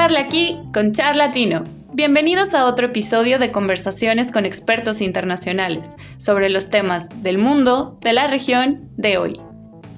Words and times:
Charla 0.00 0.20
aquí 0.20 0.56
con 0.72 0.92
Charlatino. 0.92 1.64
Bienvenidos 1.92 2.54
a 2.54 2.66
otro 2.66 2.86
episodio 2.86 3.40
de 3.40 3.50
conversaciones 3.50 4.30
con 4.30 4.46
expertos 4.46 5.00
internacionales 5.00 5.96
sobre 6.18 6.50
los 6.50 6.70
temas 6.70 7.08
del 7.24 7.38
mundo, 7.38 7.98
de 8.00 8.12
la 8.12 8.28
región, 8.28 8.88
de 8.96 9.18
hoy. 9.18 9.40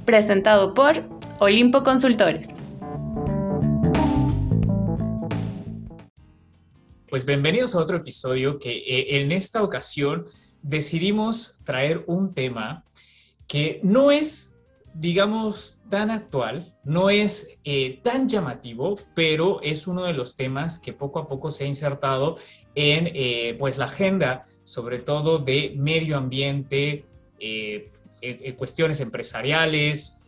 Presentado 0.06 0.72
por 0.72 1.04
Olimpo 1.38 1.82
Consultores. 1.82 2.62
Pues 7.10 7.26
bienvenidos 7.26 7.74
a 7.74 7.80
otro 7.80 7.98
episodio 7.98 8.58
que 8.58 8.78
eh, 8.78 9.20
en 9.20 9.32
esta 9.32 9.62
ocasión 9.62 10.24
decidimos 10.62 11.58
traer 11.64 12.04
un 12.06 12.32
tema 12.32 12.86
que 13.46 13.80
no 13.82 14.10
es, 14.10 14.59
digamos, 14.94 15.78
tan 15.88 16.10
actual, 16.10 16.74
no 16.84 17.10
es 17.10 17.58
eh, 17.64 18.00
tan 18.02 18.28
llamativo, 18.28 18.94
pero 19.14 19.60
es 19.62 19.86
uno 19.86 20.04
de 20.04 20.12
los 20.12 20.36
temas 20.36 20.78
que 20.78 20.92
poco 20.92 21.18
a 21.18 21.26
poco 21.26 21.50
se 21.50 21.64
ha 21.64 21.66
insertado 21.66 22.36
en 22.74 23.10
eh, 23.14 23.56
pues 23.58 23.78
la 23.78 23.86
agenda, 23.86 24.42
sobre 24.62 24.98
todo 24.98 25.38
de 25.38 25.74
medio 25.76 26.16
ambiente, 26.16 27.06
eh, 27.38 27.90
cuestiones 28.56 29.00
empresariales, 29.00 30.19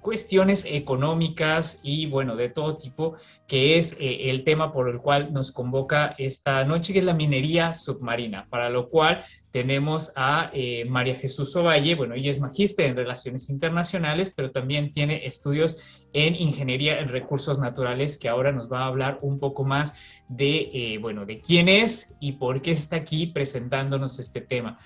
cuestiones 0.00 0.64
económicas 0.64 1.80
y 1.82 2.06
bueno, 2.06 2.36
de 2.36 2.48
todo 2.48 2.76
tipo, 2.76 3.14
que 3.46 3.78
es 3.78 3.96
eh, 4.00 4.30
el 4.30 4.44
tema 4.44 4.72
por 4.72 4.88
el 4.88 4.98
cual 4.98 5.32
nos 5.32 5.52
convoca 5.52 6.14
esta 6.18 6.64
noche, 6.64 6.92
que 6.92 7.00
es 7.00 7.04
la 7.04 7.14
minería 7.14 7.74
submarina, 7.74 8.46
para 8.48 8.70
lo 8.70 8.88
cual 8.88 9.22
tenemos 9.50 10.12
a 10.16 10.50
eh, 10.52 10.84
María 10.86 11.14
Jesús 11.14 11.54
Ovalle, 11.56 11.94
bueno, 11.94 12.14
ella 12.14 12.30
es 12.30 12.40
magíster 12.40 12.86
en 12.86 12.96
relaciones 12.96 13.50
internacionales, 13.50 14.32
pero 14.34 14.50
también 14.50 14.92
tiene 14.92 15.26
estudios 15.26 16.06
en 16.12 16.34
ingeniería 16.34 16.98
en 17.00 17.08
recursos 17.08 17.58
naturales, 17.58 18.18
que 18.18 18.28
ahora 18.28 18.52
nos 18.52 18.70
va 18.70 18.80
a 18.80 18.86
hablar 18.86 19.18
un 19.22 19.38
poco 19.38 19.64
más 19.64 19.94
de, 20.28 20.70
eh, 20.72 20.98
bueno, 20.98 21.26
de 21.26 21.40
quién 21.40 21.68
es 21.68 22.16
y 22.20 22.32
por 22.32 22.62
qué 22.62 22.70
está 22.72 22.96
aquí 22.96 23.26
presentándonos 23.26 24.18
este 24.18 24.40
tema. 24.40 24.78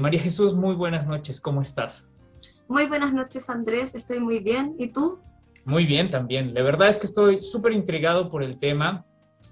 María 0.00 0.20
Jesús, 0.20 0.54
muy 0.54 0.74
buenas 0.74 1.06
noches, 1.06 1.42
¿cómo 1.42 1.60
estás? 1.60 2.08
Muy 2.68 2.86
buenas 2.86 3.14
noches, 3.14 3.48
Andrés. 3.48 3.94
Estoy 3.94 4.20
muy 4.20 4.40
bien. 4.40 4.74
¿Y 4.78 4.88
tú? 4.88 5.20
Muy 5.64 5.86
bien 5.86 6.10
también. 6.10 6.52
La 6.52 6.62
verdad 6.62 6.88
es 6.88 6.98
que 6.98 7.06
estoy 7.06 7.40
súper 7.40 7.72
intrigado 7.72 8.28
por 8.28 8.42
el 8.42 8.58
tema 8.58 9.06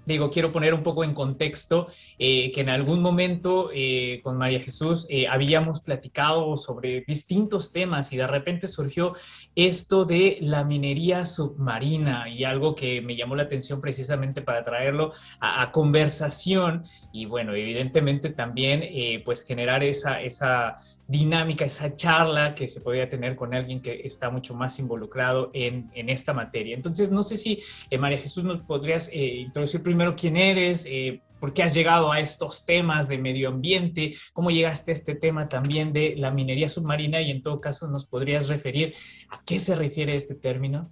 digo, 0.07 0.29
quiero 0.29 0.53
poner 0.53 0.73
un 0.73 0.83
poco 0.83 1.03
en 1.03 1.13
contexto 1.13 1.85
eh, 2.17 2.49
que 2.53 2.61
en 2.61 2.69
algún 2.69 3.01
momento 3.01 3.69
eh, 3.73 4.21
con 4.23 4.37
María 4.37 4.61
Jesús 4.61 5.05
eh, 5.09 5.27
habíamos 5.27 5.81
platicado 5.81 6.55
sobre 6.55 7.01
distintos 7.01 7.73
temas 7.73 8.13
y 8.13 8.17
de 8.17 8.25
repente 8.25 8.69
surgió 8.69 9.11
esto 9.53 10.05
de 10.05 10.37
la 10.39 10.63
minería 10.63 11.25
submarina 11.25 12.29
y 12.29 12.45
algo 12.45 12.73
que 12.73 13.01
me 13.01 13.17
llamó 13.17 13.35
la 13.35 13.43
atención 13.43 13.81
precisamente 13.81 14.41
para 14.41 14.63
traerlo 14.63 15.09
a, 15.41 15.67
conversación 15.71 16.83
y 17.11 17.25
bueno, 17.25 17.53
evidentemente 17.53 18.29
también 18.29 18.83
pues 19.25 19.43
generar 19.43 19.83
esa, 19.83 20.21
esa 20.21 20.75
dinámica, 21.07 21.65
esa 21.65 21.93
charla 21.93 22.55
que 22.55 22.69
se 22.69 22.79
podría 22.79 23.09
tener 23.09 23.35
con 23.35 23.53
alguien 23.53 23.81
que 23.81 24.01
está 24.05 24.29
mucho 24.29 24.53
más 24.53 24.79
involucrado 24.79 25.51
en, 25.53 25.91
en 25.93 26.09
esta 26.09 26.33
materia. 26.33 26.75
Entonces, 26.75 27.11
no 27.11 27.21
sé 27.21 27.35
si 27.35 27.59
María 27.99 28.17
Jesús 28.17 28.45
nos 28.45 28.63
podrías 28.63 29.13
introducir 29.13 29.83
primero 29.83 29.96
primero 29.97 30.15
quién 30.15 30.37
eres, 30.37 30.85
eh, 30.87 31.23
por 31.39 31.53
qué 31.53 31.63
has 31.63 31.73
llegado 31.73 32.11
a 32.11 32.19
estos 32.19 32.67
temas 32.67 33.07
de 33.07 33.17
medio 33.17 33.49
ambiente, 33.49 34.15
cómo 34.31 34.51
llegaste 34.51 34.91
a 34.91 34.93
este 34.93 35.15
tema 35.15 35.49
también 35.49 35.91
de 35.91 36.13
la 36.15 36.29
minería 36.29 36.69
submarina 36.69 37.19
y 37.19 37.31
en 37.31 37.41
todo 37.41 37.59
caso 37.59 37.87
nos 37.87 38.05
podrías 38.05 38.47
referir 38.47 38.93
a 39.29 39.41
qué 39.43 39.59
se 39.59 39.73
refiere 39.73 40.15
este 40.15 40.35
término. 40.35 40.87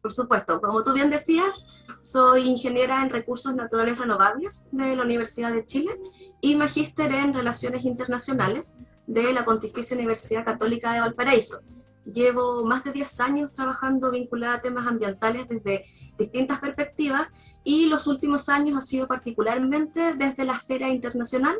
Por 0.00 0.14
supuesto, 0.14 0.62
como 0.62 0.82
tú 0.82 0.94
bien 0.94 1.10
decías, 1.10 1.84
soy 2.00 2.48
ingeniera 2.48 3.02
en 3.02 3.10
recursos 3.10 3.54
naturales 3.54 3.98
renovables 3.98 4.70
de 4.72 4.96
la 4.96 5.02
Universidad 5.02 5.52
de 5.52 5.66
Chile 5.66 5.90
y 6.40 6.56
magíster 6.56 7.12
en 7.12 7.34
relaciones 7.34 7.84
internacionales 7.84 8.78
de 9.06 9.30
la 9.34 9.44
Pontificia 9.44 9.94
Universidad 9.94 10.42
Católica 10.42 10.94
de 10.94 11.00
Valparaíso. 11.00 11.60
Llevo 12.06 12.64
más 12.64 12.82
de 12.84 12.92
10 12.92 13.20
años 13.20 13.52
trabajando 13.52 14.10
vinculada 14.12 14.54
a 14.54 14.60
temas 14.62 14.86
ambientales 14.86 15.48
desde 15.48 15.84
distintas 16.16 16.60
perspectivas 16.60 17.34
y 17.66 17.86
los 17.86 18.06
últimos 18.06 18.48
años 18.48 18.78
ha 18.78 18.80
sido 18.80 19.08
particularmente 19.08 20.14
desde 20.14 20.44
la 20.44 20.54
esfera 20.54 20.88
internacional 20.88 21.56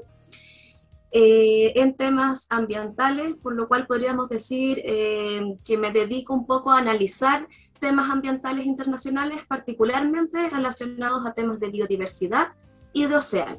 eh, 1.11 1.73
en 1.75 1.95
temas 1.97 2.47
ambientales, 2.49 3.35
por 3.35 3.57
lo 3.57 3.67
cual 3.67 3.89
podríamos 3.89 4.29
decir 4.29 4.81
eh, 4.85 5.57
que 5.67 5.77
me 5.77 5.91
dedico 5.91 6.33
un 6.33 6.47
poco 6.47 6.71
a 6.71 6.79
analizar 6.79 7.49
temas 7.81 8.09
ambientales 8.09 8.67
internacionales, 8.67 9.45
particularmente 9.49 10.49
relacionados 10.49 11.27
a 11.27 11.35
temas 11.35 11.59
de 11.59 11.71
biodiversidad 11.71 12.53
y 12.93 13.07
de 13.07 13.17
océano. 13.17 13.59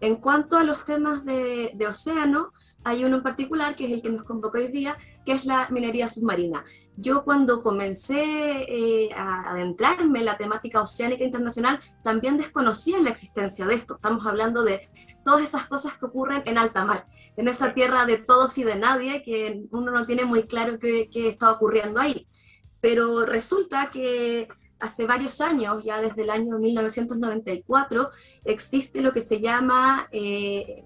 En 0.00 0.16
cuanto 0.16 0.58
a 0.58 0.64
los 0.64 0.84
temas 0.84 1.24
de, 1.24 1.70
de 1.72 1.86
océano, 1.86 2.52
hay 2.82 3.04
uno 3.04 3.18
en 3.18 3.22
particular 3.22 3.76
que 3.76 3.86
es 3.86 3.92
el 3.92 4.02
que 4.02 4.10
nos 4.10 4.24
convoca 4.24 4.58
hoy 4.58 4.68
día, 4.72 4.96
que 5.24 5.32
es 5.32 5.44
la 5.44 5.68
minería 5.70 6.08
submarina. 6.08 6.64
Yo 6.96 7.24
cuando 7.24 7.62
comencé 7.62 8.22
eh, 8.68 9.10
a 9.14 9.50
adentrarme 9.50 10.20
en 10.20 10.24
la 10.24 10.36
temática 10.36 10.82
oceánica 10.82 11.24
internacional, 11.24 11.80
también 12.02 12.36
desconocía 12.36 13.00
la 13.00 13.10
existencia 13.10 13.66
de 13.66 13.74
esto. 13.74 13.94
Estamos 13.94 14.26
hablando 14.26 14.64
de 14.64 14.88
todas 15.24 15.42
esas 15.42 15.66
cosas 15.66 15.96
que 15.98 16.06
ocurren 16.06 16.42
en 16.46 16.58
alta 16.58 16.84
mar, 16.84 17.06
en 17.36 17.48
esa 17.48 17.74
tierra 17.74 18.06
de 18.06 18.18
todos 18.18 18.56
y 18.58 18.64
de 18.64 18.76
nadie, 18.76 19.22
que 19.22 19.64
uno 19.70 19.90
no 19.90 20.06
tiene 20.06 20.24
muy 20.24 20.44
claro 20.44 20.78
qué, 20.78 21.08
está 21.12 21.52
ocurriendo 21.52 22.00
ahí. 22.00 22.26
Pero 22.80 23.26
resulta 23.26 23.90
que 23.90 24.48
hace 24.78 25.06
varios 25.06 25.40
años, 25.42 25.84
ya 25.84 26.00
desde 26.00 26.22
el 26.22 26.30
año 26.30 26.58
1994, 26.58 28.10
existe 28.44 29.02
lo 29.02 29.12
que 29.12 29.20
se 29.20 29.40
llama 29.40 30.08
eh, 30.12 30.84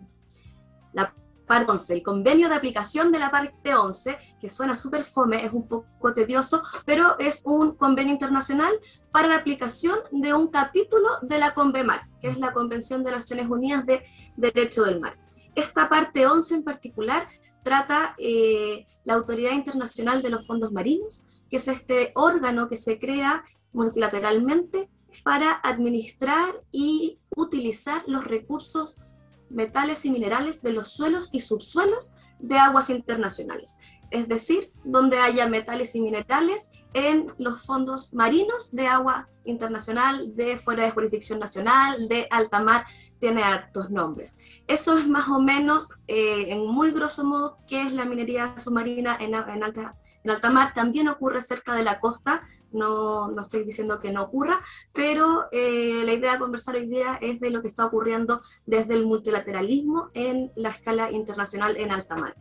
la 0.92 1.14
parte 1.46 1.72
11, 1.72 1.94
el 1.94 2.02
convenio 2.02 2.48
de 2.48 2.54
aplicación 2.54 3.12
de 3.12 3.18
la 3.18 3.30
parte 3.30 3.74
11, 3.74 4.18
que 4.40 4.48
suena 4.48 4.76
súper 4.76 5.04
fome, 5.04 5.44
es 5.44 5.52
un 5.52 5.68
poco 5.68 6.12
tedioso, 6.14 6.62
pero 6.84 7.18
es 7.18 7.42
un 7.44 7.76
convenio 7.76 8.12
internacional 8.12 8.72
para 9.12 9.28
la 9.28 9.36
aplicación 9.36 9.98
de 10.10 10.34
un 10.34 10.48
capítulo 10.48 11.08
de 11.22 11.38
la 11.38 11.54
CONVEMAR, 11.54 12.08
que 12.20 12.28
es 12.28 12.38
la 12.38 12.52
Convención 12.52 13.04
de 13.04 13.12
Naciones 13.12 13.48
Unidas 13.48 13.84
de 13.86 14.04
Derecho 14.36 14.84
del 14.84 15.00
Mar. 15.00 15.16
Esta 15.54 15.88
parte 15.88 16.26
11 16.26 16.56
en 16.56 16.64
particular 16.64 17.28
trata 17.62 18.14
eh, 18.18 18.86
la 19.04 19.14
Autoridad 19.14 19.52
Internacional 19.52 20.22
de 20.22 20.30
los 20.30 20.46
Fondos 20.46 20.72
Marinos, 20.72 21.26
que 21.48 21.56
es 21.56 21.68
este 21.68 22.12
órgano 22.14 22.68
que 22.68 22.76
se 22.76 22.98
crea 22.98 23.44
multilateralmente 23.72 24.90
para 25.22 25.52
administrar 25.52 26.48
y 26.72 27.20
utilizar 27.36 28.02
los 28.06 28.24
recursos 28.24 29.03
metales 29.54 30.04
y 30.04 30.10
minerales 30.10 30.62
de 30.62 30.72
los 30.72 30.88
suelos 30.88 31.30
y 31.32 31.40
subsuelos 31.40 32.14
de 32.38 32.58
aguas 32.58 32.90
internacionales, 32.90 33.76
es 34.10 34.28
decir, 34.28 34.70
donde 34.84 35.18
haya 35.18 35.48
metales 35.48 35.94
y 35.94 36.00
minerales 36.00 36.72
en 36.92 37.26
los 37.38 37.62
fondos 37.62 38.14
marinos 38.14 38.72
de 38.72 38.86
agua 38.86 39.28
internacional, 39.44 40.36
de 40.36 40.58
fuera 40.58 40.84
de 40.84 40.90
jurisdicción 40.90 41.38
nacional, 41.38 42.08
de 42.08 42.28
alta 42.30 42.62
mar, 42.62 42.86
tiene 43.18 43.42
hartos 43.42 43.90
nombres. 43.90 44.38
Eso 44.66 44.98
es 44.98 45.08
más 45.08 45.28
o 45.28 45.40
menos, 45.40 45.94
eh, 46.08 46.46
en 46.48 46.66
muy 46.66 46.90
grosso 46.90 47.24
modo, 47.24 47.58
qué 47.66 47.82
es 47.82 47.92
la 47.92 48.04
minería 48.04 48.56
submarina 48.58 49.16
en, 49.20 49.34
alta 49.34 50.50
mar. 50.50 50.74
También 50.74 51.08
ocurre 51.08 51.40
cerca 51.40 51.74
de 51.74 51.84
la 51.84 52.00
costa, 52.00 52.46
no, 52.74 53.30
no 53.30 53.42
estoy 53.42 53.64
diciendo 53.64 53.98
que 53.98 54.12
no 54.12 54.22
ocurra, 54.22 54.60
pero 54.92 55.48
eh, 55.52 56.02
la 56.04 56.12
idea 56.12 56.32
de 56.32 56.38
conversar 56.38 56.74
hoy 56.74 56.88
día 56.88 57.18
es 57.20 57.40
de 57.40 57.50
lo 57.50 57.62
que 57.62 57.68
está 57.68 57.86
ocurriendo 57.86 58.40
desde 58.66 58.94
el 58.94 59.06
multilateralismo 59.06 60.08
en 60.14 60.52
la 60.56 60.70
escala 60.70 61.10
internacional 61.10 61.76
en 61.76 61.92
alta 61.92 62.16
mar. 62.16 62.34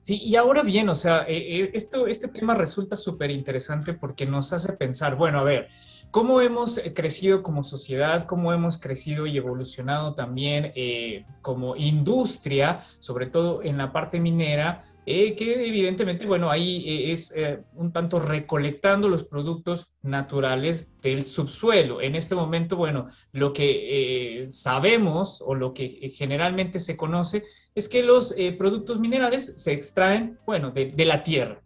Sí, 0.00 0.20
y 0.20 0.34
ahora 0.34 0.62
bien, 0.62 0.88
o 0.88 0.96
sea, 0.96 1.22
eh, 1.28 1.62
eh, 1.62 1.70
esto, 1.74 2.08
este 2.08 2.26
tema 2.26 2.56
resulta 2.56 2.96
súper 2.96 3.30
interesante 3.30 3.94
porque 3.94 4.26
nos 4.26 4.52
hace 4.52 4.72
pensar, 4.72 5.14
bueno, 5.16 5.38
a 5.38 5.44
ver, 5.44 5.68
cómo 6.12 6.42
hemos 6.42 6.78
crecido 6.94 7.42
como 7.42 7.62
sociedad, 7.62 8.24
cómo 8.24 8.52
hemos 8.52 8.76
crecido 8.78 9.26
y 9.26 9.38
evolucionado 9.38 10.14
también 10.14 10.70
eh, 10.76 11.24
como 11.40 11.74
industria, 11.74 12.80
sobre 12.98 13.26
todo 13.26 13.62
en 13.62 13.78
la 13.78 13.92
parte 13.92 14.20
minera, 14.20 14.82
eh, 15.06 15.34
que 15.34 15.66
evidentemente, 15.66 16.26
bueno, 16.26 16.50
ahí 16.50 16.84
eh, 16.86 17.12
es 17.12 17.34
un 17.74 17.92
tanto 17.92 18.20
recolectando 18.20 19.08
los 19.08 19.24
productos 19.24 19.94
naturales 20.02 20.90
del 21.00 21.24
subsuelo. 21.24 22.02
En 22.02 22.14
este 22.14 22.34
momento, 22.34 22.76
bueno, 22.76 23.06
lo 23.32 23.54
que 23.54 24.44
sabemos 24.48 25.42
o 25.44 25.54
lo 25.54 25.72
que 25.72 26.12
generalmente 26.14 26.78
se 26.78 26.94
conoce 26.94 27.42
es 27.74 27.88
que 27.88 28.02
los 28.02 28.34
productos 28.58 29.00
minerales 29.00 29.54
se 29.56 29.72
extraen, 29.72 30.38
bueno, 30.44 30.72
de 30.72 31.04
la 31.06 31.22
tierra. 31.22 31.62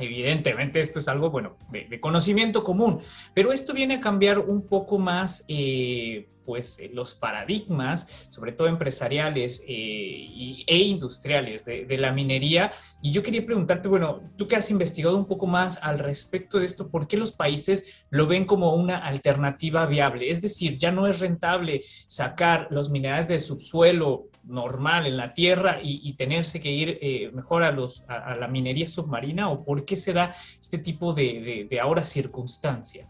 Evidentemente 0.00 0.80
esto 0.80 0.98
es 0.98 1.08
algo, 1.08 1.30
bueno, 1.30 1.56
de, 1.70 2.00
conocimiento 2.00 2.64
común, 2.64 2.98
pero 3.34 3.52
esto 3.52 3.74
viene 3.74 3.94
a 3.94 4.00
cambiar 4.00 4.38
un 4.38 4.66
poco 4.66 4.98
más, 4.98 5.44
eh, 5.48 6.28
pues 6.50 6.80
eh, 6.80 6.90
los 6.92 7.14
paradigmas, 7.14 8.26
sobre 8.28 8.50
todo 8.50 8.66
empresariales 8.66 9.62
e 9.68 10.78
industriales 10.84 11.64
de, 11.64 11.84
de, 11.84 11.96
la 11.96 12.10
minería. 12.10 12.72
Y 13.00 13.12
yo 13.12 13.22
quería 13.22 13.46
preguntarte, 13.46 13.88
bueno, 13.88 14.20
tú 14.36 14.48
que 14.48 14.56
has 14.56 14.68
investigado 14.68 15.16
un 15.16 15.26
poco 15.26 15.46
más 15.46 15.78
al 15.80 16.00
respecto 16.00 16.58
de 16.58 16.64
esto, 16.64 16.90
¿por 16.90 17.06
qué 17.06 17.16
los 17.16 17.30
países 17.30 18.04
lo 18.10 18.26
ven 18.26 18.46
como 18.46 18.74
una 18.74 18.98
alternativa 18.98 19.86
viable? 19.86 20.28
Es 20.28 20.42
decir, 20.42 20.76
ya 20.76 20.90
no 20.90 21.06
es 21.06 21.20
rentable 21.20 21.82
sacar 22.08 22.66
los 22.72 22.90
minerales 22.90 23.28
del 23.28 23.38
subsuelo 23.38 24.28
normal 24.42 25.06
en 25.06 25.16
la 25.16 25.32
tierra 25.34 25.78
y, 25.80 26.12
tenerse 26.14 26.58
que 26.58 26.72
ir 26.72 26.98
eh, 27.00 27.30
mejor 27.32 27.62
a, 27.62 27.70
los, 27.70 28.02
a, 28.08 28.34
la 28.34 28.48
minería 28.48 28.88
submarina 28.88 29.50
o 29.50 29.64
por 29.64 29.84
qué 29.84 29.94
se 29.94 30.12
da 30.12 30.34
este 30.60 30.78
tipo 30.78 31.14
de, 31.14 31.68
de, 31.70 31.80
ahora 31.80 32.02
circunstancia? 32.02 33.08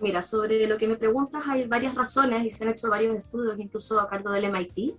Mira, 0.00 0.22
sobre 0.22 0.66
lo 0.66 0.78
que 0.78 0.88
me 0.88 0.96
preguntas 0.96 1.46
hay 1.46 1.66
varias 1.66 1.94
razones 1.94 2.44
y 2.44 2.50
se 2.50 2.64
han 2.64 2.70
hecho 2.70 2.88
varios 2.88 3.14
estudios, 3.16 3.58
incluso 3.58 4.00
a 4.00 4.08
cargo 4.08 4.30
del 4.30 4.46
MIT, 4.46 4.94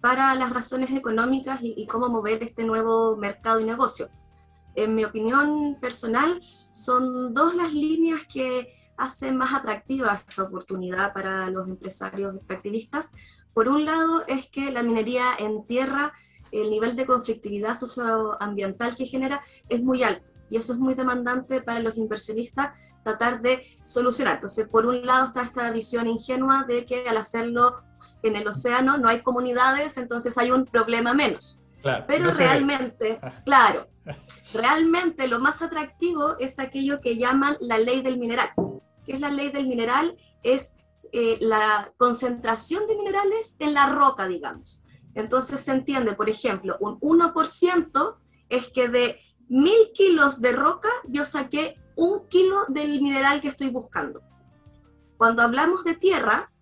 para 0.00 0.34
las 0.36 0.50
razones 0.50 0.90
económicas 0.92 1.60
y, 1.60 1.74
y 1.76 1.86
cómo 1.86 2.08
mover 2.08 2.42
este 2.42 2.64
nuevo 2.64 3.16
mercado 3.16 3.58
y 3.58 3.64
negocio. 3.64 4.08
En 4.76 4.94
mi 4.94 5.04
opinión 5.04 5.76
personal, 5.80 6.40
son 6.42 7.34
dos 7.34 7.56
las 7.56 7.72
líneas 7.72 8.22
que 8.32 8.72
hacen 8.96 9.36
más 9.36 9.54
atractiva 9.54 10.14
esta 10.14 10.42
oportunidad 10.42 11.12
para 11.12 11.50
los 11.50 11.68
empresarios 11.68 12.36
extractivistas. 12.36 13.12
Por 13.54 13.68
un 13.68 13.84
lado 13.84 14.24
es 14.26 14.50
que 14.50 14.70
la 14.70 14.82
minería 14.82 15.24
en 15.38 15.64
tierra, 15.64 16.12
el 16.52 16.70
nivel 16.70 16.96
de 16.96 17.06
conflictividad 17.06 17.76
socioambiental 17.76 18.96
que 18.96 19.06
genera 19.06 19.40
es 19.68 19.82
muy 19.82 20.02
alto 20.02 20.30
y 20.50 20.56
eso 20.56 20.72
es 20.72 20.78
muy 20.78 20.94
demandante 20.94 21.60
para 21.60 21.80
los 21.80 21.96
inversionistas 21.96 22.72
tratar 23.02 23.42
de 23.42 23.78
solucionar. 23.86 24.36
Entonces, 24.36 24.66
por 24.68 24.86
un 24.86 25.04
lado 25.04 25.26
está 25.26 25.42
esta 25.42 25.70
visión 25.70 26.06
ingenua 26.06 26.64
de 26.64 26.86
que 26.86 27.08
al 27.08 27.16
hacerlo 27.16 27.82
en 28.22 28.36
el 28.36 28.46
océano 28.48 28.98
no 28.98 29.08
hay 29.08 29.20
comunidades, 29.20 29.96
entonces 29.96 30.36
hay 30.38 30.50
un 30.50 30.64
problema 30.64 31.14
menos. 31.14 31.58
Pero 32.06 32.30
realmente, 32.32 33.18
ah. 33.22 33.42
claro, 33.44 33.86
realmente 34.54 35.28
lo 35.28 35.38
más 35.38 35.62
atractivo 35.62 36.36
es 36.38 36.58
aquello 36.58 37.00
que 37.00 37.16
llaman 37.16 37.56
la 37.60 37.78
ley 37.78 38.02
del 38.02 38.18
mineral. 38.18 38.50
¿Qué 39.06 39.12
es 39.12 39.20
la 39.20 39.30
ley 39.30 39.50
del 39.50 39.68
mineral? 39.68 40.16
Es 40.42 40.76
eh, 41.12 41.38
la 41.40 41.92
concentración 41.96 42.86
de 42.86 42.96
minerales 42.96 43.56
en 43.60 43.74
la 43.74 43.86
roca, 43.86 44.26
digamos. 44.26 44.82
Entonces 45.18 45.60
se 45.60 45.72
entiende, 45.72 46.12
por 46.14 46.30
ejemplo, 46.30 46.76
un 46.78 47.00
1% 47.00 48.16
es 48.48 48.68
que 48.68 48.88
de 48.88 49.20
mil 49.48 49.90
kilos 49.92 50.40
de 50.40 50.52
roca 50.52 50.88
yo 51.08 51.24
saqué 51.24 51.76
un 51.96 52.28
kilo 52.28 52.56
del 52.68 53.02
mineral 53.02 53.40
que 53.40 53.48
estoy 53.48 53.70
buscando. 53.70 54.20
Cuando 55.16 55.42
hablamos 55.42 55.82
de 55.82 55.96
tierra, 55.96 56.52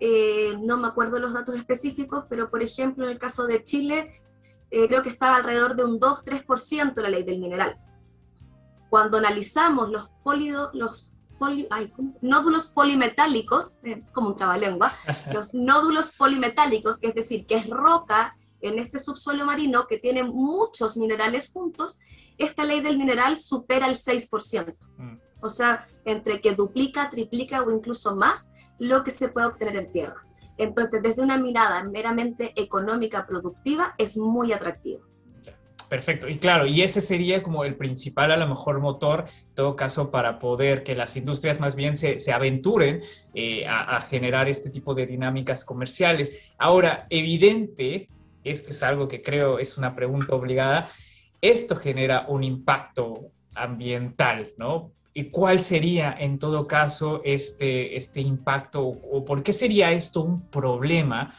eh, 0.00 0.56
no 0.58 0.78
me 0.78 0.88
acuerdo 0.88 1.18
los 1.18 1.34
datos 1.34 1.54
específicos, 1.54 2.24
pero 2.30 2.48
por 2.48 2.62
ejemplo 2.62 3.04
en 3.04 3.10
el 3.10 3.18
caso 3.18 3.46
de 3.46 3.62
Chile, 3.62 4.22
eh, 4.70 4.88
creo 4.88 5.02
que 5.02 5.10
estaba 5.10 5.36
alrededor 5.36 5.76
de 5.76 5.84
un 5.84 6.00
2-3% 6.00 7.02
la 7.02 7.10
ley 7.10 7.24
del 7.24 7.40
mineral. 7.40 7.76
Cuando 8.88 9.18
analizamos 9.18 9.90
los, 9.90 10.08
polido, 10.24 10.70
los 10.72 11.12
nódulos 12.20 12.66
polimetálicos, 12.66 13.78
eh, 13.84 14.02
como 14.12 14.28
un 14.28 14.36
trabalengua, 14.36 14.92
los 15.32 15.54
nódulos 15.54 16.12
polimetálicos, 16.16 17.00
que 17.00 17.08
es 17.08 17.14
decir, 17.14 17.46
que 17.46 17.56
es 17.56 17.68
roca 17.68 18.36
en 18.60 18.78
este 18.78 18.98
subsuelo 18.98 19.46
marino 19.46 19.86
que 19.86 19.98
tiene 19.98 20.24
muchos 20.24 20.96
minerales 20.96 21.50
juntos, 21.52 21.98
esta 22.38 22.64
ley 22.64 22.80
del 22.80 22.98
mineral 22.98 23.38
supera 23.38 23.86
el 23.86 23.94
6%. 23.94 24.76
Mm. 24.96 25.18
O 25.40 25.48
sea, 25.48 25.86
entre 26.04 26.40
que 26.40 26.54
duplica, 26.54 27.10
triplica 27.10 27.62
o 27.62 27.70
incluso 27.70 28.16
más 28.16 28.52
lo 28.78 29.04
que 29.04 29.10
se 29.10 29.28
puede 29.28 29.46
obtener 29.46 29.76
en 29.76 29.90
tierra. 29.90 30.26
Entonces, 30.56 31.00
desde 31.02 31.22
una 31.22 31.38
mirada 31.38 31.84
meramente 31.84 32.52
económica 32.60 33.26
productiva, 33.26 33.94
es 33.96 34.16
muy 34.16 34.52
atractivo. 34.52 35.07
Perfecto. 35.88 36.28
Y 36.28 36.36
claro, 36.36 36.66
y 36.66 36.82
ese 36.82 37.00
sería 37.00 37.42
como 37.42 37.64
el 37.64 37.76
principal, 37.76 38.30
a 38.30 38.36
lo 38.36 38.46
mejor, 38.46 38.78
motor, 38.80 39.24
en 39.26 39.54
todo 39.54 39.74
caso, 39.74 40.10
para 40.10 40.38
poder 40.38 40.82
que 40.82 40.94
las 40.94 41.16
industrias 41.16 41.60
más 41.60 41.74
bien 41.74 41.96
se, 41.96 42.18
aventuren 42.32 43.00
eh, 43.34 43.66
a, 43.66 44.00
generar 44.02 44.48
este 44.48 44.70
tipo 44.70 44.94
de 44.94 45.06
dinámicas 45.06 45.64
comerciales. 45.64 46.52
Ahora, 46.58 47.06
evidente, 47.08 48.08
esto 48.44 48.70
es 48.70 48.82
algo 48.82 49.08
que 49.08 49.22
creo 49.22 49.58
es 49.58 49.78
una 49.78 49.94
pregunta 49.94 50.34
obligada, 50.34 50.88
esto 51.40 51.74
genera 51.76 52.26
un 52.28 52.44
impacto 52.44 53.30
ambiental, 53.54 54.52
¿no? 54.58 54.92
¿Y 55.14 55.30
cuál 55.30 55.60
sería 55.60 56.14
en 56.18 56.38
todo 56.38 56.66
caso 56.66 57.22
este, 57.24 57.96
este 57.96 58.20
impacto 58.20 58.84
o 58.86 59.24
por 59.24 59.42
qué 59.42 59.52
sería 59.52 59.90
esto 59.90 60.20
un 60.20 60.48
problema? 60.48 61.32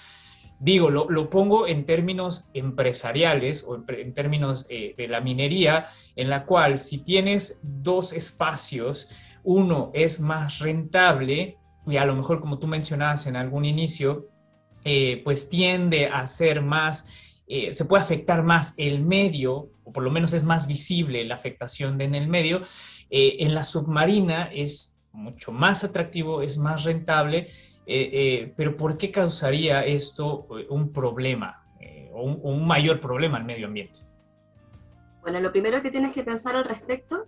Digo, 0.60 0.90
lo, 0.90 1.30
pongo 1.30 1.68
en 1.68 1.86
términos 1.86 2.50
empresariales 2.54 3.64
o 3.66 3.82
en, 3.88 4.14
términos 4.14 4.66
eh, 4.70 4.94
de 4.98 5.08
la 5.08 5.22
minería, 5.22 5.86
en 6.18 6.30
la 6.30 6.46
cual 6.46 6.82
si 6.82 6.98
tienes 6.98 7.62
dos 7.64 8.12
espacios, 8.12 9.08
uno 9.44 9.90
es 9.94 10.20
más 10.20 10.60
rentable 10.60 11.58
y 11.88 11.96
a 11.96 12.04
lo 12.04 12.14
mejor 12.14 12.42
como 12.42 12.60
tú 12.60 12.68
mencionabas 12.68 13.26
en 13.26 13.38
algún 13.38 13.64
inicio, 13.64 14.28
eh, 14.84 15.22
pues 15.24 15.48
tiende 15.48 16.08
a 16.08 16.28
ser 16.28 16.62
más, 16.62 17.42
eh, 17.48 17.72
se 17.72 17.86
puede 17.86 18.04
afectar 18.04 18.44
más 18.44 18.74
el 18.76 19.02
medio, 19.02 19.72
o 19.86 19.94
por 19.94 20.04
lo 20.04 20.12
menos 20.12 20.34
es 20.34 20.44
más 20.44 20.68
visible 20.68 21.24
la 21.24 21.36
afectación 21.36 22.00
en 22.02 22.16
el 22.16 22.28
medio. 22.28 22.62
en 23.10 23.56
la 23.56 23.64
submarina 23.64 24.52
es 24.54 25.00
mucho 25.14 25.52
más 25.52 25.84
atractivo, 25.84 26.42
es 26.42 26.58
más 26.58 26.84
rentable 26.84 27.48
eh, 27.92 28.10
eh, 28.14 28.54
pero 28.56 28.78
¿por 28.78 28.98
qué 28.98 29.10
causaría 29.10 29.84
esto 29.84 30.46
eh, 30.60 30.68
un 30.70 30.94
problema 30.94 31.66
o 32.14 32.24
un, 32.24 32.68
mayor 32.68 33.02
problema 33.02 33.40
al 33.40 33.46
medio 33.46 33.66
ambiente? 33.66 34.02
Bueno, 35.24 35.40
lo 35.40 35.52
primero 35.52 35.82
que 35.82 35.90
tienes 35.90 36.14
que 36.14 36.22
pensar 36.22 36.56
al 36.56 36.66
respecto 36.66 37.26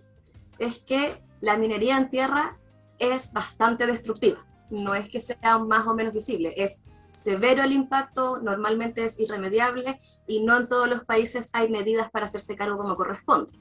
es 0.59 0.77
que 0.77 1.15
la 1.39 1.57
minería 1.57 1.97
en 1.97 2.11
tierra 2.11 2.57
es 2.99 3.33
bastante 3.33 3.87
destructiva. 3.87 4.45
No 4.69 4.93
es 4.93 5.09
que 5.09 5.19
sea 5.19 5.57
más 5.57 5.87
o 5.87 5.95
menos 5.95 6.13
visible, 6.13 6.53
es 6.55 6.85
severo 7.11 7.63
el 7.63 7.71
impacto, 7.71 8.39
normalmente 8.39 9.03
es 9.03 9.19
irremediable 9.19 9.99
y 10.27 10.43
no 10.43 10.57
en 10.57 10.67
todos 10.67 10.87
los 10.87 11.05
países 11.05 11.49
hay 11.53 11.71
medidas 11.71 12.11
para 12.11 12.25
hacerse 12.25 12.55
cargo 12.55 12.77
como 12.77 12.95
corresponde. 12.95 13.53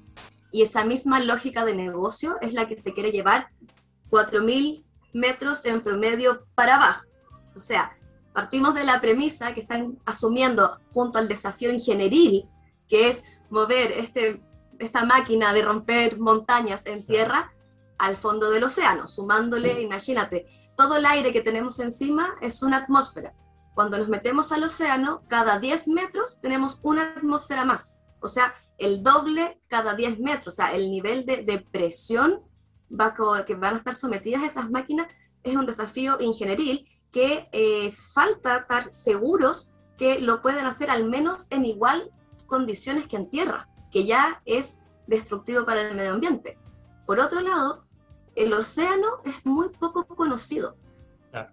Y 0.52 0.62
esa 0.62 0.84
misma 0.84 1.18
lógica 1.20 1.64
de 1.64 1.74
negocio 1.74 2.36
es 2.42 2.52
la 2.52 2.68
que 2.68 2.76
se 2.76 2.92
quiere 2.92 3.10
llevar 3.10 3.48
4.000 4.10 4.84
metros 5.12 5.64
en 5.64 5.82
promedio 5.82 6.46
para 6.54 6.76
abajo. 6.76 7.06
O 7.56 7.60
sea, 7.60 7.96
partimos 8.32 8.74
de 8.74 8.84
la 8.84 9.00
premisa 9.00 9.54
que 9.54 9.60
están 9.60 9.98
asumiendo 10.04 10.78
junto 10.92 11.18
al 11.18 11.28
desafío 11.28 11.72
ingenieril, 11.72 12.48
que 12.88 13.08
es 13.08 13.24
mover 13.50 13.92
este, 13.92 14.42
esta 14.78 15.04
máquina 15.04 15.52
de 15.52 15.62
romper 15.62 16.18
montañas 16.18 16.86
en 16.86 17.04
tierra 17.04 17.52
al 17.98 18.16
fondo 18.16 18.50
del 18.50 18.64
océano, 18.64 19.08
sumándole, 19.08 19.82
imagínate, 19.82 20.46
todo 20.76 20.96
el 20.96 21.04
aire 21.04 21.32
que 21.32 21.42
tenemos 21.42 21.78
encima 21.80 22.36
es 22.40 22.62
una 22.62 22.78
atmósfera. 22.78 23.34
Cuando 23.74 23.98
nos 23.98 24.08
metemos 24.08 24.52
al 24.52 24.64
océano, 24.64 25.22
cada 25.28 25.58
10 25.58 25.88
metros 25.88 26.40
tenemos 26.40 26.80
una 26.82 27.14
atmósfera 27.16 27.64
más. 27.64 28.00
O 28.20 28.28
sea, 28.28 28.54
el 28.78 29.02
doble 29.02 29.60
cada 29.68 29.94
10 29.94 30.18
metros. 30.20 30.54
O 30.54 30.56
sea, 30.56 30.74
el 30.74 30.90
nivel 30.90 31.26
de, 31.26 31.44
de 31.44 31.58
presión 31.58 32.42
que 33.46 33.54
van 33.54 33.74
a 33.74 33.78
estar 33.78 33.94
sometidas 33.94 34.42
esas 34.42 34.70
máquinas 34.70 35.06
es 35.42 35.56
un 35.56 35.66
desafío 35.66 36.20
ingenieril 36.20 36.86
que 37.12 37.48
eh, 37.52 37.92
falta 37.92 38.58
estar 38.58 38.92
seguros 38.92 39.72
que 39.96 40.20
lo 40.20 40.42
pueden 40.42 40.66
hacer 40.66 40.90
al 40.90 41.08
menos 41.08 41.46
en 41.50 41.66
igual 41.66 42.10
condiciones 42.46 43.06
que 43.06 43.16
en 43.16 43.30
tierra, 43.30 43.68
que 43.90 44.04
ya 44.04 44.42
es 44.44 44.80
destructivo 45.06 45.64
para 45.64 45.82
el 45.82 45.94
medio 45.94 46.12
ambiente. 46.12 46.58
Por 47.06 47.20
otro 47.20 47.40
lado, 47.40 47.84
el 48.34 48.52
océano 48.52 49.06
es 49.24 49.44
muy 49.44 49.68
poco 49.68 50.06
conocido. 50.06 50.76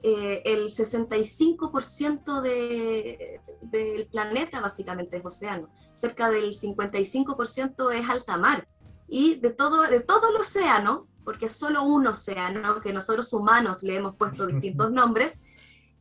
Eh, 0.02 0.42
el 0.46 0.70
65% 0.70 2.42
de, 2.42 3.42
del 3.62 4.08
planeta 4.08 4.60
básicamente 4.60 5.18
es 5.18 5.26
océano, 5.26 5.70
cerca 5.94 6.32
del 6.32 6.54
55% 6.54 7.94
es 7.94 8.10
alta 8.10 8.38
mar. 8.38 8.68
Y 9.08 9.36
de 9.36 9.52
todo, 9.52 9.84
de 9.84 10.00
todo 10.00 10.30
el 10.30 10.36
océano, 10.38 11.08
porque 11.28 11.50
solo 11.50 11.84
un 11.84 12.08
océano, 12.08 12.80
que 12.80 12.94
nosotros 12.94 13.34
humanos 13.34 13.84
le 13.84 13.98
hemos 13.98 14.16
puesto 14.16 14.48
distintos 14.48 14.94
nombres, 14.94 15.42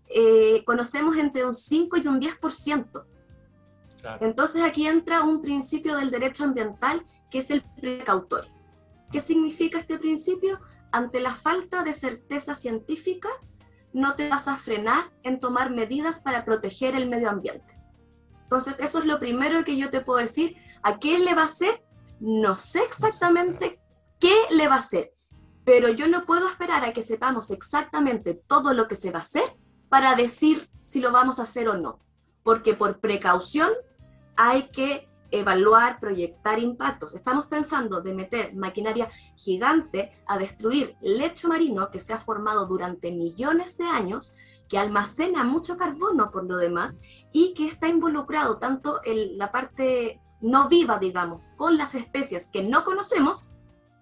eh, 0.08 0.62
conocemos 0.64 1.16
entre 1.16 1.44
un 1.44 1.52
5 1.52 1.96
y 1.96 2.06
un 2.06 2.20
10%. 2.20 3.04
Entonces 4.20 4.62
aquí 4.62 4.86
entra 4.86 5.22
un 5.22 5.42
principio 5.42 5.96
del 5.96 6.12
derecho 6.12 6.44
ambiental 6.44 7.04
que 7.28 7.40
es 7.40 7.50
el 7.50 7.64
precautorio. 7.76 8.52
¿Qué 9.10 9.20
significa 9.20 9.80
este 9.80 9.98
principio? 9.98 10.60
Ante 10.92 11.18
la 11.18 11.34
falta 11.34 11.82
de 11.82 11.92
certeza 11.92 12.54
científica, 12.54 13.28
no 13.92 14.14
te 14.14 14.28
vas 14.28 14.46
a 14.46 14.56
frenar 14.56 15.02
en 15.24 15.40
tomar 15.40 15.72
medidas 15.72 16.20
para 16.20 16.44
proteger 16.44 16.94
el 16.94 17.08
medio 17.08 17.30
ambiente. 17.30 17.76
Entonces, 18.44 18.78
eso 18.78 19.00
es 19.00 19.06
lo 19.06 19.18
primero 19.18 19.64
que 19.64 19.76
yo 19.76 19.90
te 19.90 20.02
puedo 20.02 20.20
decir. 20.20 20.56
¿A 20.84 21.00
qué 21.00 21.18
le 21.18 21.34
va 21.34 21.42
a 21.42 21.46
hacer? 21.46 21.84
No 22.20 22.54
sé 22.54 22.78
exactamente 22.84 23.80
qué 24.20 24.34
le 24.50 24.68
va 24.68 24.76
a 24.76 24.78
hacer, 24.78 25.15
pero 25.66 25.88
yo 25.88 26.06
no 26.06 26.24
puedo 26.24 26.48
esperar 26.48 26.84
a 26.84 26.92
que 26.92 27.02
sepamos 27.02 27.50
exactamente 27.50 28.34
todo 28.34 28.72
lo 28.72 28.86
que 28.86 28.94
se 28.94 29.10
va 29.10 29.18
a 29.18 29.22
hacer 29.22 29.42
para 29.88 30.14
decir 30.14 30.70
si 30.84 31.00
lo 31.00 31.10
vamos 31.10 31.40
a 31.40 31.42
hacer 31.42 31.68
o 31.68 31.76
no, 31.76 31.98
porque 32.44 32.74
por 32.74 33.00
precaución 33.00 33.68
hay 34.36 34.68
que 34.68 35.08
evaluar, 35.32 35.98
proyectar 35.98 36.60
impactos. 36.60 37.16
Estamos 37.16 37.46
pensando 37.46 38.00
de 38.00 38.14
meter 38.14 38.54
maquinaria 38.54 39.10
gigante 39.34 40.12
a 40.28 40.38
destruir 40.38 40.96
lecho 41.00 41.48
marino 41.48 41.90
que 41.90 41.98
se 41.98 42.12
ha 42.12 42.20
formado 42.20 42.66
durante 42.66 43.10
millones 43.10 43.76
de 43.76 43.86
años, 43.86 44.36
que 44.68 44.78
almacena 44.78 45.42
mucho 45.42 45.76
carbono 45.76 46.30
por 46.30 46.44
lo 46.44 46.58
demás 46.58 47.00
y 47.32 47.54
que 47.54 47.66
está 47.66 47.88
involucrado 47.88 48.58
tanto 48.58 49.00
en 49.04 49.36
la 49.36 49.50
parte 49.50 50.20
no 50.40 50.68
viva, 50.68 51.00
digamos, 51.00 51.42
con 51.56 51.76
las 51.76 51.96
especies 51.96 52.50
que 52.52 52.62
no 52.62 52.84
conocemos, 52.84 53.55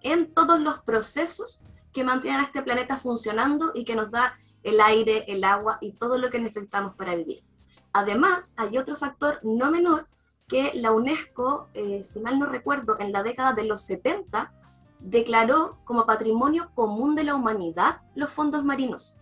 en 0.05 0.31
todos 0.33 0.59
los 0.59 0.79
procesos 0.79 1.61
que 1.91 2.03
mantienen 2.03 2.39
a 2.39 2.43
este 2.43 2.61
planeta 2.61 2.95
funcionando 2.95 3.71
y 3.73 3.85
que 3.85 3.95
nos 3.95 4.11
da 4.11 4.37
el 4.63 4.79
aire, 4.79 5.25
el 5.27 5.43
agua 5.43 5.79
y 5.81 5.93
todo 5.93 6.17
lo 6.19 6.29
que 6.29 6.39
necesitamos 6.39 6.93
para 6.95 7.15
vivir. 7.15 7.43
Además, 7.91 8.53
hay 8.57 8.77
otro 8.77 8.95
factor 8.95 9.39
no 9.43 9.71
menor 9.71 10.07
que 10.47 10.73
la 10.75 10.91
UNESCO, 10.91 11.69
eh, 11.73 12.03
si 12.03 12.19
mal 12.19 12.37
no 12.37 12.45
recuerdo, 12.45 12.99
en 12.99 13.11
la 13.11 13.23
década 13.23 13.53
de 13.53 13.63
los 13.63 13.81
70, 13.81 14.53
declaró 14.99 15.79
como 15.85 16.05
patrimonio 16.05 16.71
común 16.75 17.15
de 17.15 17.23
la 17.23 17.33
humanidad 17.33 18.01
los 18.13 18.29
fondos 18.29 18.63
marinos. 18.63 19.17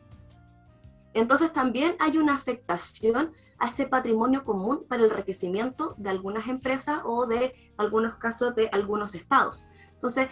Entonces 1.13 1.53
también 1.53 1.95
hay 1.99 2.17
una 2.17 2.35
afectación 2.35 3.31
a 3.59 3.67
ese 3.67 3.85
patrimonio 3.85 4.43
común 4.43 4.83
para 4.89 5.03
el 5.03 5.11
enriquecimiento 5.11 5.95
de 5.97 6.09
algunas 6.09 6.47
empresas 6.47 7.01
o 7.05 7.25
de 7.27 7.53
algunos 7.77 8.15
casos 8.17 8.55
de 8.55 8.67
algunos 8.73 9.15
estados. 9.15 9.65
Entonces, 9.93 10.27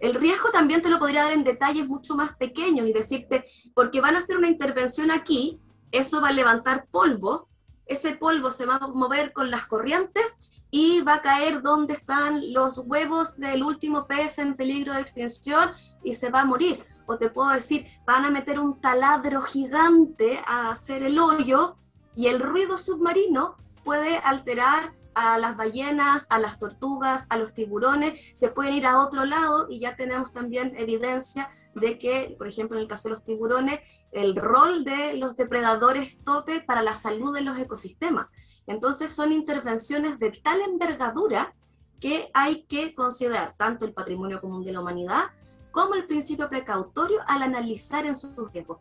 el 0.00 0.14
riesgo 0.14 0.50
también 0.50 0.82
te 0.82 0.88
lo 0.88 0.98
podría 0.98 1.24
dar 1.24 1.32
en 1.32 1.44
detalles 1.44 1.86
mucho 1.86 2.16
más 2.16 2.34
pequeños 2.36 2.88
y 2.88 2.92
decirte, 2.92 3.46
porque 3.74 4.00
van 4.00 4.16
a 4.16 4.18
hacer 4.18 4.38
una 4.38 4.48
intervención 4.48 5.10
aquí, 5.10 5.60
eso 5.92 6.20
va 6.20 6.28
a 6.28 6.32
levantar 6.32 6.86
polvo, 6.90 7.48
ese 7.86 8.12
polvo 8.12 8.50
se 8.50 8.66
va 8.66 8.76
a 8.76 8.88
mover 8.88 9.32
con 9.32 9.50
las 9.50 9.66
corrientes 9.66 10.50
y 10.70 11.00
va 11.00 11.14
a 11.14 11.22
caer 11.22 11.62
donde 11.62 11.94
están 11.94 12.52
los 12.52 12.78
huevos 12.78 13.36
del 13.36 13.62
último 13.62 14.06
pez 14.06 14.38
en 14.38 14.54
peligro 14.54 14.94
de 14.94 15.00
extinción 15.00 15.70
y 16.04 16.14
se 16.14 16.30
va 16.30 16.42
a 16.42 16.44
morir. 16.44 16.84
O 17.06 17.18
te 17.18 17.28
puedo 17.28 17.50
decir, 17.50 17.86
van 18.06 18.24
a 18.24 18.30
meter 18.30 18.60
un 18.60 18.80
taladro 18.80 19.42
gigante 19.42 20.40
a 20.46 20.70
hacer 20.70 21.02
el 21.02 21.18
hoyo 21.18 21.76
y 22.14 22.28
el 22.28 22.38
ruido 22.38 22.78
submarino 22.78 23.56
puede 23.84 24.18
alterar 24.18 24.94
a 25.20 25.38
las 25.38 25.54
ballenas, 25.56 26.26
a 26.30 26.38
las 26.38 26.58
tortugas, 26.58 27.26
a 27.28 27.36
los 27.36 27.52
tiburones, 27.52 28.18
se 28.32 28.48
pueden 28.48 28.74
ir 28.74 28.86
a 28.86 28.98
otro 28.98 29.26
lado 29.26 29.66
y 29.68 29.78
ya 29.78 29.94
tenemos 29.94 30.32
también 30.32 30.74
evidencia 30.78 31.50
de 31.74 31.98
que, 31.98 32.34
por 32.38 32.48
ejemplo, 32.48 32.78
en 32.78 32.82
el 32.82 32.88
caso 32.88 33.08
de 33.08 33.14
los 33.14 33.24
tiburones, 33.24 33.80
el 34.12 34.34
rol 34.34 34.82
de 34.82 35.14
los 35.18 35.36
depredadores 35.36 36.24
tope 36.24 36.60
para 36.62 36.82
la 36.82 36.94
salud 36.94 37.34
de 37.34 37.42
los 37.42 37.58
ecosistemas. 37.58 38.32
Entonces 38.66 39.12
son 39.12 39.32
intervenciones 39.32 40.18
de 40.18 40.30
tal 40.30 40.62
envergadura 40.62 41.54
que 42.00 42.30
hay 42.32 42.62
que 42.62 42.94
considerar 42.94 43.54
tanto 43.58 43.84
el 43.84 43.92
patrimonio 43.92 44.40
común 44.40 44.64
de 44.64 44.72
la 44.72 44.80
humanidad 44.80 45.24
como 45.70 45.96
el 45.96 46.06
principio 46.06 46.48
precautorio 46.48 47.18
al 47.26 47.42
analizar 47.42 48.06
en 48.06 48.16
sus 48.16 48.34
riesgos. 48.52 48.78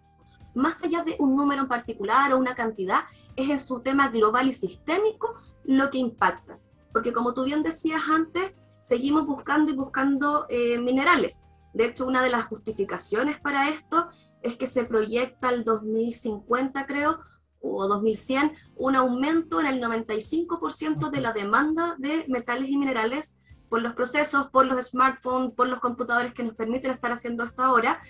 Más 0.56 0.84
allá 0.84 1.04
de 1.04 1.16
un 1.20 1.36
número 1.36 1.64
en 1.64 1.68
particular 1.68 2.32
o 2.32 2.38
una 2.38 2.56
cantidad, 2.56 3.02
es 3.36 3.50
en 3.50 3.60
su 3.60 3.82
tema 3.82 4.08
global 4.08 4.48
y 4.48 4.54
sistémico 4.54 5.36
lo 5.70 5.92
que 5.92 6.00
impacta. 6.00 6.60
Porque 6.92 7.14
como 7.14 7.34
tú 7.34 7.44
bien 7.44 7.62
decías 7.62 8.02
antes, 8.10 8.76
seguimos 8.82 9.28
buscando 9.28 9.72
y 9.72 9.76
buscando 9.76 10.48
eh, 10.50 10.80
minerales. 10.80 11.44
De 11.74 11.86
hecho, 11.86 12.08
una 12.08 12.24
de 12.24 12.32
las 12.32 12.46
justificaciones 12.46 13.40
para 13.40 13.70
esto 13.70 14.10
es 14.42 14.58
que 14.58 14.66
se 14.66 14.86
proyecta 14.86 15.50
al 15.50 15.64
2050, 15.64 16.88
creo, 16.88 17.20
o 17.62 17.88
2100, 17.88 18.54
un 18.78 18.96
aumento 18.96 19.60
en 19.60 19.68
el 19.68 19.82
95% 19.82 21.12
de 21.12 21.22
la 21.22 21.34
demanda 21.34 21.96
de 22.00 22.26
metales 22.30 22.70
y 22.70 22.78
minerales 22.78 23.38
por 23.70 23.82
los 23.82 23.94
procesos, 23.94 24.50
por 24.50 24.66
los 24.66 24.88
smartphones, 24.88 25.54
por 25.54 25.68
los 25.68 25.80
computadores 25.80 26.34
que 26.34 26.44
nos 26.44 26.56
permiten 26.56 26.92
estar 26.92 27.12
haciendo 27.12 27.44
esto 27.44 27.62
ahora, 27.62 28.02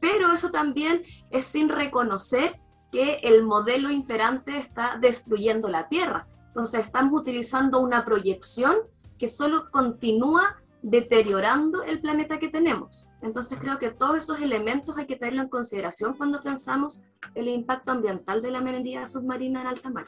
pero 0.00 0.32
eso 0.32 0.50
también 0.50 1.02
es 1.30 1.44
sin 1.44 1.68
reconocer 1.68 2.58
que 2.90 3.20
el 3.22 3.44
modelo 3.44 3.90
imperante 3.90 4.58
está 4.58 4.98
destruyendo 4.98 5.68
la 5.68 5.88
Tierra. 5.88 6.26
Entonces 6.54 6.86
estamos 6.86 7.20
utilizando 7.20 7.80
una 7.80 8.04
proyección 8.04 8.76
que 9.18 9.26
solo 9.26 9.72
continúa 9.72 10.62
deteriorando 10.82 11.82
el 11.82 12.00
planeta 12.00 12.38
que 12.38 12.48
tenemos. 12.48 13.08
Entonces 13.22 13.58
creo 13.60 13.80
que 13.80 13.90
todos 13.90 14.18
esos 14.18 14.40
elementos 14.40 14.96
hay 14.96 15.06
que 15.06 15.16
tenerlo 15.16 15.42
en 15.42 15.48
consideración 15.48 16.14
cuando 16.16 16.40
pensamos 16.40 17.02
el 17.34 17.48
impacto 17.48 17.90
ambiental 17.90 18.40
de 18.40 18.52
la 18.52 18.60
minería 18.60 19.08
submarina 19.08 19.62
en 19.62 19.66
alta 19.66 19.90
mar. 19.90 20.06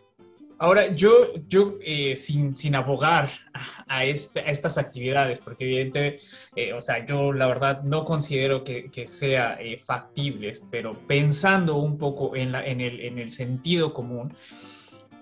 Ahora, 0.58 0.94
yo, 0.94 1.34
yo 1.48 1.78
eh, 1.84 2.14
sin, 2.14 2.54
sin, 2.54 2.76
abogar 2.76 3.28
a, 3.88 4.04
este, 4.04 4.38
a, 4.38 4.44
estas 4.44 4.78
actividades, 4.78 5.40
porque 5.40 5.64
evidentemente, 5.64 6.22
eh, 6.54 6.72
o 6.72 6.80
sea, 6.80 7.04
yo 7.04 7.32
la 7.32 7.48
verdad 7.48 7.82
no 7.82 8.04
considero 8.04 8.62
que, 8.62 8.88
que 8.88 9.08
sea 9.08 9.58
eh, 9.60 9.78
factible, 9.78 10.60
pero 10.70 10.96
pensando 11.08 11.74
un 11.74 11.98
poco 11.98 12.36
en, 12.36 12.52
la, 12.52 12.64
en, 12.64 12.80
el, 12.80 13.00
en 13.00 13.18
el 13.18 13.32
sentido 13.32 13.92
común, 13.92 14.32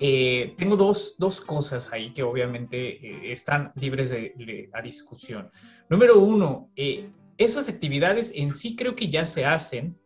eh, 0.01 0.55
tengo 0.57 0.77
dos, 0.77 1.15
dos, 1.19 1.41
cosas 1.41 1.93
ahí 1.93 2.13
que 2.13 2.23
obviamente 2.23 2.77
eh, 3.07 3.33
están 3.33 3.73
libres 3.77 4.11
de, 4.11 4.69
a 4.73 4.83
discusión. 4.83 5.51
Número 5.89 6.19
uno, 6.19 6.71
eh, 6.75 7.09
esas 7.39 7.69
actividades 7.69 8.33
en 8.35 8.53
sí 8.53 8.77
creo 8.77 8.97
que 8.97 9.09
ya 9.09 9.25
se 9.25 9.45
hacen 9.45 9.97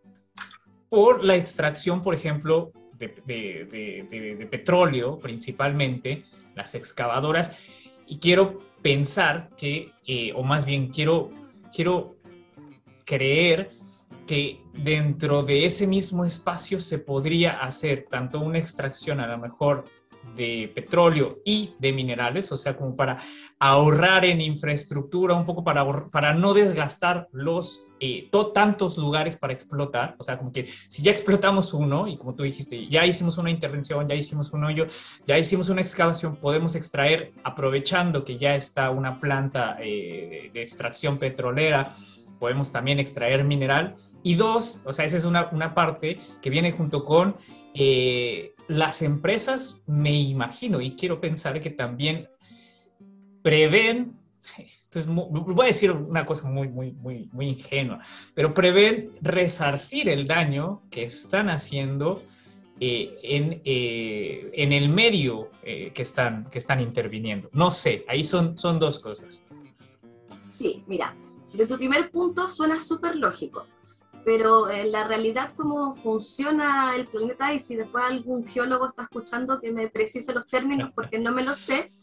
por 0.88 1.24
la 1.24 1.36
extracción, 1.36 2.02
por 2.02 2.14
ejemplo, 2.14 2.72
de, 2.98 3.14
de 3.26 4.48
petróleo 4.50 5.18
principalmente, 5.18 6.22
las 6.54 6.74
excavadoras, 6.74 7.90
y 8.06 8.18
quiero 8.18 8.60
pensar 8.82 9.50
que, 9.56 9.92
o 10.34 10.42
más 10.42 10.64
bien 10.64 10.88
quiero, 10.88 11.30
quiero 11.74 12.16
creer 13.04 13.70
que 14.28 14.62
dentro 14.74 15.42
de 15.42 15.64
ese 15.64 15.86
mismo 15.86 16.24
espacio 16.24 16.78
se 16.80 16.98
podría 16.98 17.60
hacer 17.60 18.06
tanto 18.10 18.40
una 18.40 18.58
extracción 18.58 19.20
a 19.20 19.26
lo 19.26 19.38
mejor 19.38 19.84
de 20.36 20.70
petróleo 20.74 21.38
y 21.44 21.74
de 21.78 21.92
minerales, 21.92 22.52
o 22.52 22.56
sea, 22.56 22.76
como 22.76 22.94
para 22.94 23.16
ahorrar 23.58 24.26
en 24.26 24.42
infraestructura, 24.42 25.34
un 25.34 25.46
poco 25.46 25.64
para, 25.64 25.84
para 26.10 26.34
no 26.34 26.52
desgastar 26.52 27.28
los 27.32 27.86
eh, 28.00 28.28
tantos 28.52 28.98
lugares 28.98 29.36
para 29.36 29.54
explotar, 29.54 30.14
o 30.18 30.22
sea, 30.22 30.36
como 30.36 30.52
que 30.52 30.66
si 30.66 31.02
ya 31.02 31.10
explotamos 31.10 31.72
uno, 31.72 32.06
y 32.06 32.18
como 32.18 32.34
tú 32.34 32.42
dijiste, 32.42 32.86
ya 32.88 33.06
hicimos 33.06 33.38
una 33.38 33.50
intervención, 33.50 34.06
ya 34.06 34.14
hicimos 34.14 34.52
un 34.52 34.64
hoyo, 34.64 34.84
ya 35.26 35.38
hicimos 35.38 35.70
una 35.70 35.80
excavación, 35.80 36.36
podemos 36.36 36.74
extraer, 36.74 37.32
aprovechando 37.42 38.24
que 38.24 38.36
ya 38.36 38.54
está 38.54 38.90
una 38.90 39.18
planta 39.18 39.78
eh, 39.80 40.50
de 40.52 40.62
extracción 40.62 41.16
petrolera, 41.18 41.88
podemos 42.38 42.72
también 42.72 42.98
extraer 42.98 43.44
mineral. 43.44 43.96
Y 44.22 44.34
dos, 44.34 44.82
o 44.84 44.92
sea, 44.92 45.04
esa 45.04 45.16
es 45.16 45.24
una, 45.24 45.48
una 45.52 45.74
parte 45.74 46.18
que 46.42 46.50
viene 46.50 46.72
junto 46.72 47.04
con 47.04 47.36
eh, 47.74 48.54
las 48.66 49.02
empresas, 49.02 49.80
me 49.86 50.12
imagino, 50.12 50.80
y 50.80 50.96
quiero 50.96 51.20
pensar 51.20 51.60
que 51.60 51.70
también 51.70 52.28
prevén, 53.42 54.12
esto 54.58 54.98
es 54.98 55.06
voy 55.06 55.64
a 55.64 55.68
decir 55.68 55.92
una 55.92 56.26
cosa 56.26 56.48
muy, 56.48 56.68
muy, 56.68 56.92
muy, 56.92 57.28
muy 57.32 57.48
ingenua, 57.48 58.00
pero 58.34 58.52
prevén 58.52 59.12
resarcir 59.20 60.08
el 60.08 60.26
daño 60.26 60.82
que 60.90 61.04
están 61.04 61.48
haciendo 61.48 62.22
eh, 62.80 63.16
en, 63.22 63.62
eh, 63.64 64.50
en, 64.52 64.72
el 64.72 64.88
medio 64.88 65.50
que, 65.62 65.92
están, 65.96 66.48
que 66.48 66.58
están 66.58 66.80
interviniendo. 66.80 67.50
No 67.52 67.70
sé, 67.70 68.04
ahí 68.08 68.24
son, 68.24 68.58
son 68.58 68.78
dos 68.78 68.98
cosas. 68.98 69.44
Sí, 70.50 70.82
mira, 70.86 71.14
de 71.52 71.66
tu 71.66 71.76
primer 71.76 72.10
punto 72.10 72.46
suena 72.46 72.78
súper 72.78 73.16
lógico, 73.16 73.66
pero 74.28 74.68
en 74.68 74.92
la 74.92 75.04
realidad 75.04 75.54
cómo 75.56 75.94
funciona 75.94 76.94
el 76.94 77.06
planeta 77.06 77.54
y 77.54 77.60
si 77.60 77.76
después 77.76 78.04
algún 78.04 78.46
geólogo 78.46 78.88
está 78.88 79.04
escuchando 79.04 79.58
que 79.58 79.72
me 79.72 79.88
precise 79.88 80.34
los 80.34 80.46
términos 80.46 80.90
porque 80.94 81.18
no 81.18 81.32
me 81.32 81.42
lo 81.42 81.54
sé, 81.54 81.94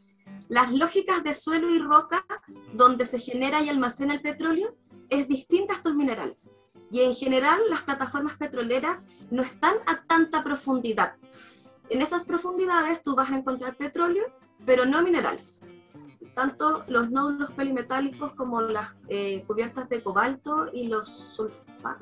las 0.49 0.73
lógicas 0.73 1.23
de 1.23 1.35
suelo 1.35 1.69
y 1.69 1.77
roca 1.77 2.25
donde 2.73 3.05
se 3.05 3.19
genera 3.19 3.61
y 3.61 3.69
almacena 3.69 4.15
el 4.15 4.23
petróleo 4.23 4.67
es 5.11 5.27
distinta 5.27 5.73
a 5.73 5.77
estos 5.77 5.93
minerales. 5.93 6.49
Y 6.89 7.01
en 7.01 7.13
general 7.13 7.59
las 7.69 7.83
plataformas 7.83 8.37
petroleras 8.37 9.05
no 9.29 9.43
están 9.43 9.75
a 9.85 10.01
tanta 10.07 10.43
profundidad. 10.43 11.17
En 11.91 12.01
esas 12.01 12.23
profundidades 12.23 13.03
tú 13.03 13.15
vas 13.15 13.29
a 13.29 13.37
encontrar 13.37 13.77
petróleo, 13.77 14.25
pero 14.65 14.87
no 14.87 15.03
minerales 15.03 15.63
tanto 16.33 16.83
los 16.87 17.11
nódulos 17.11 17.51
polimetálicos 17.51 18.33
como 18.33 18.61
las 18.61 18.95
eh, 19.07 19.43
cubiertas 19.47 19.89
de 19.89 20.03
cobalto 20.03 20.69
y 20.73 20.87
los 20.87 21.07
sulfatos, 21.07 22.01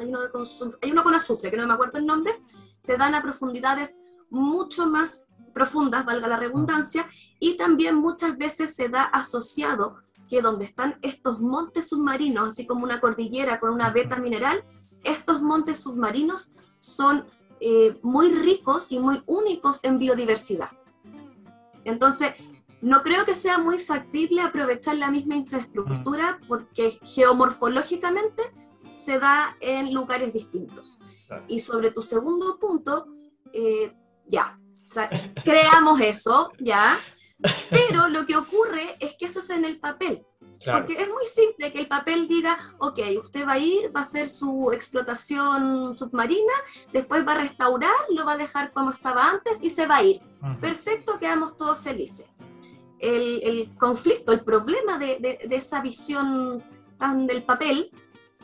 hay 0.81 0.91
uno, 0.91 1.03
con 1.03 1.15
azufre, 1.15 1.51
que 1.51 1.57
no 1.57 1.67
me 1.67 1.73
acuerdo 1.73 1.97
el 1.97 2.05
nombre, 2.05 2.33
se 2.79 2.97
dan 2.97 3.15
a 3.15 3.21
profundidades 3.21 3.97
mucho 4.29 4.87
más 4.87 5.27
profundas, 5.53 6.05
valga 6.05 6.27
la 6.27 6.37
redundancia, 6.37 7.07
y 7.39 7.57
también 7.57 7.95
muchas 7.95 8.37
veces 8.37 8.75
se 8.75 8.89
da 8.89 9.03
asociado 9.03 9.97
que 10.29 10.41
donde 10.41 10.65
están 10.65 10.97
estos 11.01 11.39
montes 11.39 11.89
submarinos, 11.89 12.49
así 12.49 12.65
como 12.65 12.83
una 12.83 12.99
cordillera 12.99 13.59
con 13.59 13.71
una 13.71 13.91
beta 13.91 14.17
mineral, 14.17 14.63
estos 15.03 15.41
montes 15.41 15.77
submarinos 15.77 16.53
son 16.79 17.25
eh, 17.59 17.99
muy 18.01 18.29
ricos 18.33 18.91
y 18.91 18.99
muy 18.99 19.21
únicos 19.25 19.83
en 19.83 19.99
biodiversidad. 19.99 20.71
Entonces, 21.85 22.33
no 22.83 23.01
creo 23.01 23.25
que 23.25 23.33
sea 23.33 23.57
muy 23.57 23.79
factible 23.79 24.41
aprovechar 24.41 24.97
la 24.97 25.09
misma 25.09 25.37
infraestructura 25.37 26.37
mm. 26.41 26.47
porque 26.47 26.99
geomorfológicamente 27.01 28.43
se 28.93 29.19
da 29.19 29.55
en 29.61 29.93
lugares 29.93 30.33
distintos. 30.33 30.99
Y 31.47 31.59
sobre 31.59 31.91
tu 31.91 32.01
segundo 32.01 32.59
punto, 32.59 33.07
eh, 33.53 33.95
ya, 34.27 34.59
creamos 35.43 36.01
eso, 36.01 36.51
ya, 36.59 36.99
pero 37.69 38.09
lo 38.09 38.25
que 38.25 38.35
ocurre 38.35 38.95
es 38.99 39.15
que 39.17 39.25
eso 39.25 39.39
es 39.39 39.49
en 39.49 39.63
el 39.63 39.79
papel. 39.79 40.25
Porque 40.65 40.93
es 40.93 41.09
muy 41.09 41.25
simple 41.25 41.71
que 41.71 41.79
el 41.79 41.87
papel 41.87 42.27
diga, 42.27 42.57
ok, 42.79 42.99
usted 43.21 43.45
va 43.45 43.53
a 43.53 43.59
ir, 43.59 43.93
va 43.95 43.99
a 44.01 44.03
hacer 44.03 44.29
su 44.29 44.71
explotación 44.71 45.95
submarina, 45.95 46.53
después 46.93 47.27
va 47.27 47.33
a 47.33 47.39
restaurar, 47.39 47.91
lo 48.09 48.25
va 48.25 48.33
a 48.33 48.37
dejar 48.37 48.71
como 48.71 48.91
estaba 48.91 49.29
antes 49.29 49.61
y 49.61 49.69
se 49.69 49.87
va 49.87 49.97
a 49.97 50.03
ir. 50.03 50.21
Perfecto, 50.59 51.19
quedamos 51.19 51.57
todos 51.57 51.79
felices. 51.79 52.27
El, 53.03 53.75
conflicto, 53.77 54.31
el 54.31 54.45
problema 54.45 54.97
de, 54.97 55.19
de, 55.19 55.55
esa 55.55 55.81
visión 55.81 56.63
tan 56.97 57.27
del 57.27 57.43
papel 57.43 57.91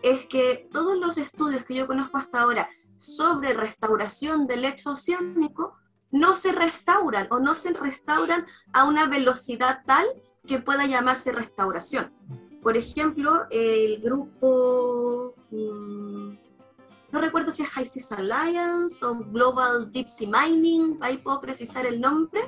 es 0.03 0.25
que 0.25 0.67
todos 0.71 0.97
los 0.97 1.17
estudios 1.17 1.63
que 1.63 1.75
yo 1.75 1.87
conozco 1.87 2.17
hasta 2.17 2.41
ahora 2.41 2.69
sobre 2.97 3.53
restauración 3.53 4.47
del 4.47 4.63
lecho 4.63 4.91
oceánico 4.91 5.77
no 6.11 6.35
se 6.35 6.51
restauran 6.51 7.27
o 7.29 7.39
no 7.39 7.53
se 7.53 7.71
restauran 7.71 8.45
a 8.73 8.83
una 8.83 9.07
velocidad 9.07 9.81
tal 9.85 10.05
que 10.45 10.59
pueda 10.59 10.85
llamarse 10.85 11.31
restauración. 11.31 12.11
Por 12.61 12.75
ejemplo, 12.75 13.45
el 13.51 14.01
grupo, 14.01 15.35
mm, 15.51 16.33
no 17.11 17.21
recuerdo 17.21 17.51
si 17.51 17.63
es 17.63 17.69
High 17.69 17.85
Seas 17.85 18.11
Alliance 18.11 19.05
o 19.05 19.15
Global 19.15 19.89
Deep 19.91 20.09
Sea 20.09 20.29
Mining, 20.29 20.97
ahí 21.01 21.19
puedo 21.19 21.39
precisar 21.39 21.85
el 21.85 22.01
nombre, 22.01 22.41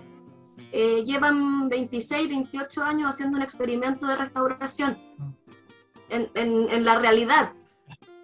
eh, 0.72 1.03
llevan 1.06 1.70
26, 1.70 2.30
28 2.30 2.84
años 2.84 3.10
haciendo 3.10 3.38
un 3.38 3.44
experimento 3.44 4.08
de 4.08 4.15
restauración 4.15 4.98
en, 6.10 6.30
en 6.36 6.86
la 6.86 7.00
realidad 7.00 7.53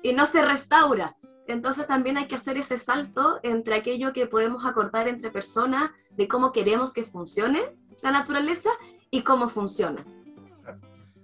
y 0.04 0.14
no 0.14 0.26
se 0.26 0.44
restaura. 0.44 1.16
Entonces 1.48 1.88
también 1.88 2.18
hay 2.18 2.28
que 2.28 2.36
hacer 2.36 2.58
ese 2.58 2.78
salto 2.78 3.40
entre 3.44 3.76
aquello 3.76 4.12
que 4.12 4.28
podemos 4.28 4.66
acordar 4.66 5.08
entre 5.08 5.32
personas 5.32 5.92
de 6.12 6.28
cómo 6.28 6.52
queremos 6.52 6.94
que 6.94 7.04
funcione 7.04 7.62
la 8.04 8.12
naturaleza 8.12 8.70
y 9.10 9.22
cómo 9.22 9.50
funciona. 9.50 10.06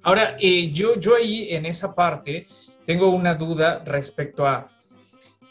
Ahora, 0.01 0.35
eh, 0.39 0.71
yo, 0.71 0.95
yo 0.95 1.15
ahí 1.15 1.53
en 1.53 1.65
esa 1.65 1.93
parte 1.93 2.45
tengo 2.85 3.09
una 3.09 3.35
duda 3.35 3.83
respecto 3.85 4.45
a 4.45 4.67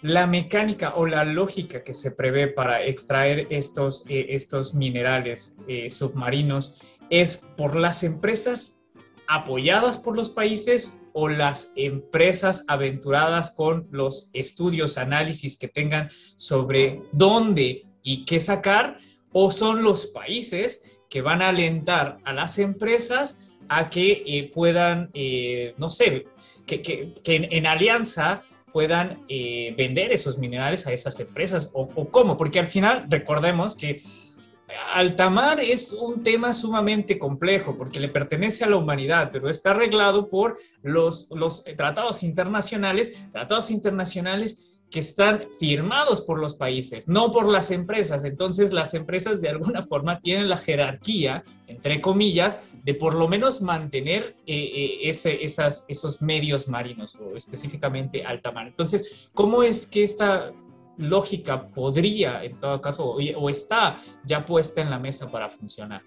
la 0.02 0.26
mecánica 0.26 0.94
o 0.96 1.06
la 1.06 1.24
lógica 1.24 1.84
que 1.84 1.92
se 1.92 2.10
prevé 2.10 2.48
para 2.48 2.84
extraer 2.84 3.46
estos, 3.50 4.04
eh, 4.08 4.26
estos 4.30 4.74
minerales 4.74 5.56
eh, 5.68 5.88
submarinos 5.88 6.98
es 7.08 7.36
por 7.56 7.76
las 7.76 8.02
empresas 8.02 8.80
apoyadas 9.28 9.98
por 9.98 10.16
los 10.16 10.30
países 10.30 11.00
o 11.12 11.28
las 11.28 11.72
empresas 11.76 12.64
aventuradas 12.66 13.52
con 13.52 13.86
los 13.92 14.28
estudios, 14.32 14.98
análisis 14.98 15.56
que 15.56 15.68
tengan 15.68 16.08
sobre 16.36 17.00
dónde 17.12 17.86
y 18.02 18.24
qué 18.24 18.40
sacar, 18.40 18.98
o 19.30 19.50
son 19.50 19.84
los 19.84 20.06
países 20.06 21.00
que 21.08 21.22
van 21.22 21.40
a 21.40 21.48
alentar 21.48 22.18
a 22.24 22.32
las 22.32 22.58
empresas 22.58 23.48
a 23.68 23.88
que 23.88 24.22
eh, 24.26 24.50
puedan, 24.52 25.10
no 25.78 25.88
sé, 25.88 26.26
que, 26.66 27.14
en, 27.24 27.66
alianza 27.66 28.42
puedan 28.72 29.24
eh, 29.28 29.74
vender 29.76 30.12
esos 30.12 30.38
minerales 30.38 30.86
a 30.86 30.92
esas 30.92 31.18
empresas 31.20 31.70
o, 31.72 32.08
cómo, 32.10 32.36
porque 32.36 32.58
al 32.58 32.66
final 32.66 33.06
recordemos 33.08 33.76
que 33.76 33.96
Altamar 34.94 35.60
es 35.60 35.92
un 35.92 36.22
tema 36.22 36.52
sumamente 36.52 37.18
complejo 37.18 37.76
porque 37.76 38.00
le 38.00 38.08
pertenece 38.08 38.64
a 38.64 38.70
la 38.70 38.76
humanidad, 38.76 39.30
pero 39.30 39.50
está 39.50 39.72
arreglado 39.72 40.28
por 40.28 40.56
los 40.82 41.28
tratados 41.76 42.22
internacionales, 42.22 43.28
tratados 43.32 43.70
internacionales 43.70 44.71
que 44.92 45.00
están 45.00 45.48
firmados 45.58 46.20
por 46.20 46.38
los 46.38 46.54
países, 46.54 47.08
no 47.08 47.32
por 47.32 47.48
las 47.48 47.70
empresas. 47.70 48.24
Entonces 48.24 48.72
las 48.72 48.94
empresas 48.94 49.40
de 49.40 49.48
alguna 49.48 49.82
forma 49.86 50.20
tienen 50.20 50.48
la 50.48 50.58
jerarquía, 50.58 51.42
entre 51.66 52.00
comillas, 52.00 52.72
de 52.84 52.94
por 52.94 53.14
lo 53.14 53.26
menos 53.26 53.62
mantener 53.62 54.36
eh, 54.46 55.00
eh, 55.02 55.08
esos 55.08 56.22
medios 56.22 56.68
marinos 56.68 57.16
o 57.16 57.34
específicamente 57.34 58.24
alta 58.24 58.52
mar. 58.52 58.68
Entonces, 58.68 59.30
¿cómo 59.34 59.62
es 59.62 59.86
que 59.86 60.02
esta 60.02 60.52
lógica 60.98 61.68
podría, 61.68 62.44
en 62.44 62.58
todo 62.58 62.80
caso, 62.80 63.04
o, 63.04 63.50
está 63.50 63.96
ya 64.24 64.44
puesta 64.44 64.80
en 64.80 64.90
la 64.90 64.98
mesa 64.98 65.30
para 65.30 65.48
funcionar. 65.48 66.02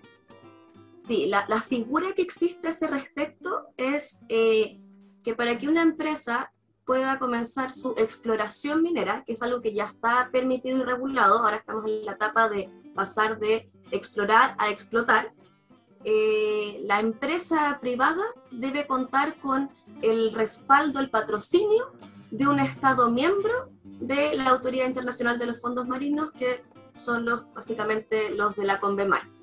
Sí, 1.08 1.28
la, 1.28 1.62
figura 1.62 2.14
que 2.16 2.22
existe 2.22 2.68
a 2.68 2.72
ese 2.72 2.88
respecto 2.88 3.50
es 3.78 4.22
eh, 4.30 4.80
que 5.24 5.36
para 5.36 5.58
que 5.58 5.68
una 5.68 5.82
empresa 5.82 6.50
pueda 6.86 7.20
comenzar 7.20 7.72
su 7.72 7.96
exploración 7.98 8.84
minera, 8.84 9.24
que 9.26 9.34
es 9.34 9.42
algo 9.42 9.62
que 9.62 9.74
ya 9.74 9.86
está 9.86 10.30
permitido 10.32 10.80
y 10.80 10.84
regulado, 10.84 11.40
ahora 11.40 11.58
estamos 11.58 11.86
en 11.86 12.06
la 12.06 12.14
etapa 12.14 12.48
de 12.50 12.70
pasar 12.94 13.40
de 13.40 13.72
explorar 13.92 14.56
a 14.60 14.70
explotar, 14.70 15.34
eh, 16.04 16.82
la 16.84 17.00
empresa 17.00 17.80
privada 17.82 18.24
debe 18.52 18.86
contar 18.86 19.40
con 19.40 19.72
el 20.04 20.34
respaldo, 20.34 21.00
el 21.00 21.10
patrocinio 21.10 21.92
de 22.30 22.48
un 22.48 22.60
Estado 22.60 23.10
miembro 23.10 23.72
de 23.84 24.36
la 24.36 24.52
Autoridad 24.52 24.86
Internacional 24.86 25.40
de 25.40 25.48
los 25.48 25.62
Fondos 25.62 25.88
Marinos, 25.88 26.32
que 26.32 26.64
son 26.94 27.26
los, 27.26 27.52
básicamente 27.54 28.30
los 28.36 28.56
de 28.56 28.66
la 28.66 28.80
CONVEMAR. 28.80 29.35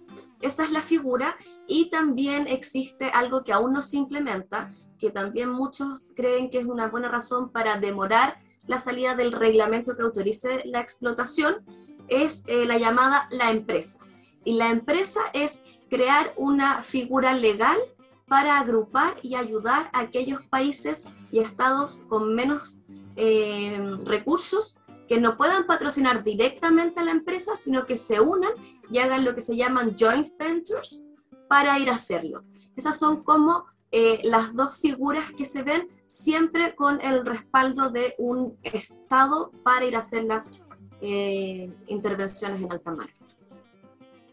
Esa 0.42 0.64
es 0.64 0.72
la 0.72 0.82
figura 0.82 1.36
y 1.66 1.88
también 1.88 2.48
existe 2.48 3.06
algo 3.06 3.44
que 3.44 3.52
aún 3.52 3.72
no 3.72 3.80
se 3.80 3.96
implementa, 3.96 4.72
que 4.98 5.10
también 5.10 5.48
muchos 5.48 6.12
creen 6.14 6.50
que 6.50 6.58
es 6.58 6.66
una 6.66 6.88
buena 6.88 7.08
razón 7.08 7.50
para 7.50 7.78
demorar 7.78 8.38
la 8.66 8.78
salida 8.78 9.14
del 9.14 9.32
reglamento 9.32 9.96
que 9.96 10.02
autorice 10.02 10.62
la 10.66 10.80
explotación, 10.80 11.64
es 12.08 12.44
eh, 12.46 12.66
la 12.66 12.76
llamada 12.76 13.28
la 13.30 13.50
empresa. 13.50 14.04
Y 14.44 14.54
la 14.54 14.70
empresa 14.70 15.20
es 15.32 15.62
crear 15.88 16.34
una 16.36 16.82
figura 16.82 17.34
legal 17.34 17.78
para 18.26 18.58
agrupar 18.58 19.14
y 19.22 19.34
ayudar 19.36 19.90
a 19.92 20.00
aquellos 20.00 20.42
países 20.46 21.08
y 21.30 21.38
estados 21.38 22.02
con 22.08 22.34
menos 22.34 22.78
eh, 23.16 23.78
recursos 24.04 24.78
que 25.08 25.20
no 25.20 25.36
puedan 25.36 25.66
patrocinar 25.66 26.22
directamente 26.24 27.00
a 27.00 27.04
la 27.04 27.10
empresa, 27.10 27.56
sino 27.56 27.86
que 27.86 27.96
se 27.96 28.20
unan 28.20 28.52
y 28.90 28.98
hagan 28.98 29.24
lo 29.24 29.34
que 29.34 29.40
se 29.40 29.56
llaman 29.56 29.94
joint 29.98 30.28
ventures 30.38 31.06
para 31.48 31.78
ir 31.78 31.90
a 31.90 31.94
hacerlo. 31.94 32.44
Esas 32.76 32.98
son 32.98 33.22
como 33.22 33.66
eh, 33.90 34.20
las 34.24 34.54
dos 34.54 34.80
figuras 34.80 35.32
que 35.32 35.44
se 35.44 35.62
ven 35.62 35.88
siempre 36.06 36.74
con 36.74 37.00
el 37.00 37.26
respaldo 37.26 37.90
de 37.90 38.14
un 38.18 38.56
Estado 38.62 39.50
para 39.62 39.84
ir 39.84 39.96
a 39.96 39.98
hacer 39.98 40.24
las 40.24 40.64
eh, 41.00 41.70
intervenciones 41.88 42.62
en 42.62 42.72
alta 42.72 42.92
mar. 42.92 43.10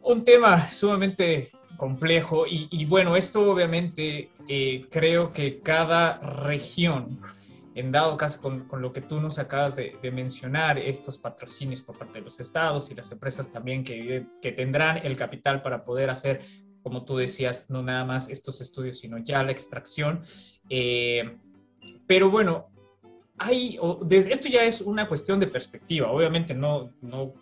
Un 0.02 0.24
tema 0.24 0.60
sumamente 0.62 1.52
complejo 1.76 2.46
y, 2.48 2.86
bueno, 2.86 3.16
esto 3.16 3.50
obviamente 3.52 4.32
creo 4.90 5.32
que 5.32 5.60
cada 5.60 6.18
región 6.20 7.20
en 7.80 7.92
dado 7.92 8.18
caso 8.18 8.42
con, 8.42 8.82
lo 8.82 8.92
que 8.92 9.02
tú 9.02 9.22
nos 9.22 9.40
acabas 9.40 9.76
de, 9.76 9.98
mencionar, 10.12 10.78
estos 10.78 11.18
patrocinios 11.18 11.82
por 11.82 11.98
parte 11.98 12.20
de 12.20 12.26
los 12.26 12.40
estados 12.40 12.92
y 12.92 12.96
las 12.96 13.12
empresas 13.12 13.52
también 13.52 13.84
que, 13.84 14.26
que 14.42 14.52
tendrán 14.52 14.98
el 14.98 15.16
capital 15.16 15.62
para 15.62 15.86
poder 15.86 16.10
hacer, 16.10 16.42
como 16.84 17.06
tú 17.06 17.16
decías, 17.16 17.70
no 17.70 17.82
nada 17.82 18.04
más 18.04 18.30
estos 18.30 18.60
estudios, 18.60 19.00
sino 19.00 19.18
ya 19.20 19.44
la 19.44 19.52
extracción. 19.52 20.22
Eh, 20.70 21.38
pero 22.06 22.30
bueno, 22.30 22.68
hay, 23.38 23.80
esto 24.10 24.50
ya 24.50 24.64
es 24.64 24.82
una 24.82 25.08
cuestión 25.08 25.40
de 25.40 25.48
perspectiva, 25.48 26.12
obviamente 26.12 26.54
no, 26.54 26.92
no, 27.02 27.34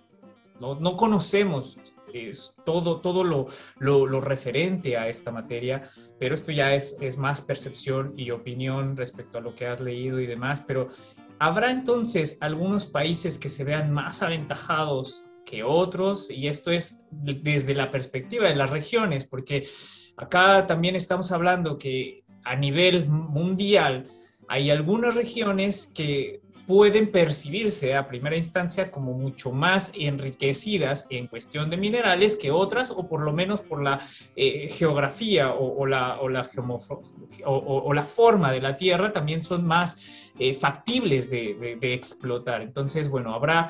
no, 0.60 0.76
no 0.76 0.98
conocemos 0.98 1.80
es 2.14 2.56
todo, 2.66 3.02
todo 3.02 3.24
lo, 3.24 3.46
lo, 3.80 4.22
referente 4.22 4.98
a 4.98 5.08
esta 5.08 5.32
materia, 5.32 5.84
pero 6.20 6.36
esto 6.36 6.52
ya 6.52 6.74
es, 6.74 6.98
es 7.02 7.18
más 7.18 7.42
percepción 7.42 8.14
y 8.16 8.32
opinión 8.32 8.96
respecto 8.96 9.38
a 9.38 9.42
lo 9.42 9.54
que 9.54 9.68
has 9.68 9.80
leído 9.80 10.20
y 10.20 10.28
demás, 10.28 10.62
pero 10.62 10.88
¿habrá 11.40 11.72
entonces 11.72 12.38
algunos 12.42 12.86
países 12.86 13.38
que 13.38 13.50
se 13.50 13.64
vean 13.64 13.92
más 13.92 14.22
aventajados 14.22 15.26
que 15.46 15.64
otros? 15.64 16.30
Y 16.30 16.48
esto 16.48 16.72
es 16.72 17.04
desde 17.12 17.76
la 17.76 17.92
perspectiva 17.92 18.48
de 18.48 18.56
las 18.56 18.70
regiones, 18.70 19.26
porque 19.26 19.68
acá 20.18 20.66
también 20.68 20.96
estamos 20.96 21.32
hablando 21.32 21.78
que 21.78 22.24
a 22.44 22.56
nivel 22.56 23.08
mundial 23.08 24.06
hay 24.48 24.70
algunas 24.70 25.16
regiones 25.16 25.88
que 25.88 26.42
pueden 26.68 27.12
percibirse 27.12 27.96
a 27.96 28.10
primera 28.10 28.36
instancia 28.36 28.92
como 28.92 29.14
mucho 29.14 29.52
más 29.54 29.92
enriquecidas 29.96 31.08
en 31.10 31.28
cuestión 31.28 31.70
de 31.70 31.78
minerales 31.78 32.36
que 32.36 32.52
otras, 32.52 32.92
o 32.92 33.08
por 33.08 33.22
lo 33.22 33.32
menos 33.32 33.62
por 33.62 33.82
la 33.82 34.02
eh, 34.36 34.68
geografía 34.70 35.54
o, 35.54 35.86
la, 35.86 36.20
o, 36.20 36.28
la 36.28 36.48
o, 37.46 37.94
la, 37.94 38.04
forma 38.04 38.52
de 38.52 38.60
la 38.60 38.76
Tierra, 38.76 39.14
también 39.14 39.44
son 39.44 39.66
más 39.66 40.34
eh, 40.38 40.54
factibles 40.54 41.30
de, 41.30 41.78
de 41.80 41.94
explotar. 41.94 42.62
Entonces, 42.62 43.08
bueno, 43.08 43.34
habrá, 43.34 43.70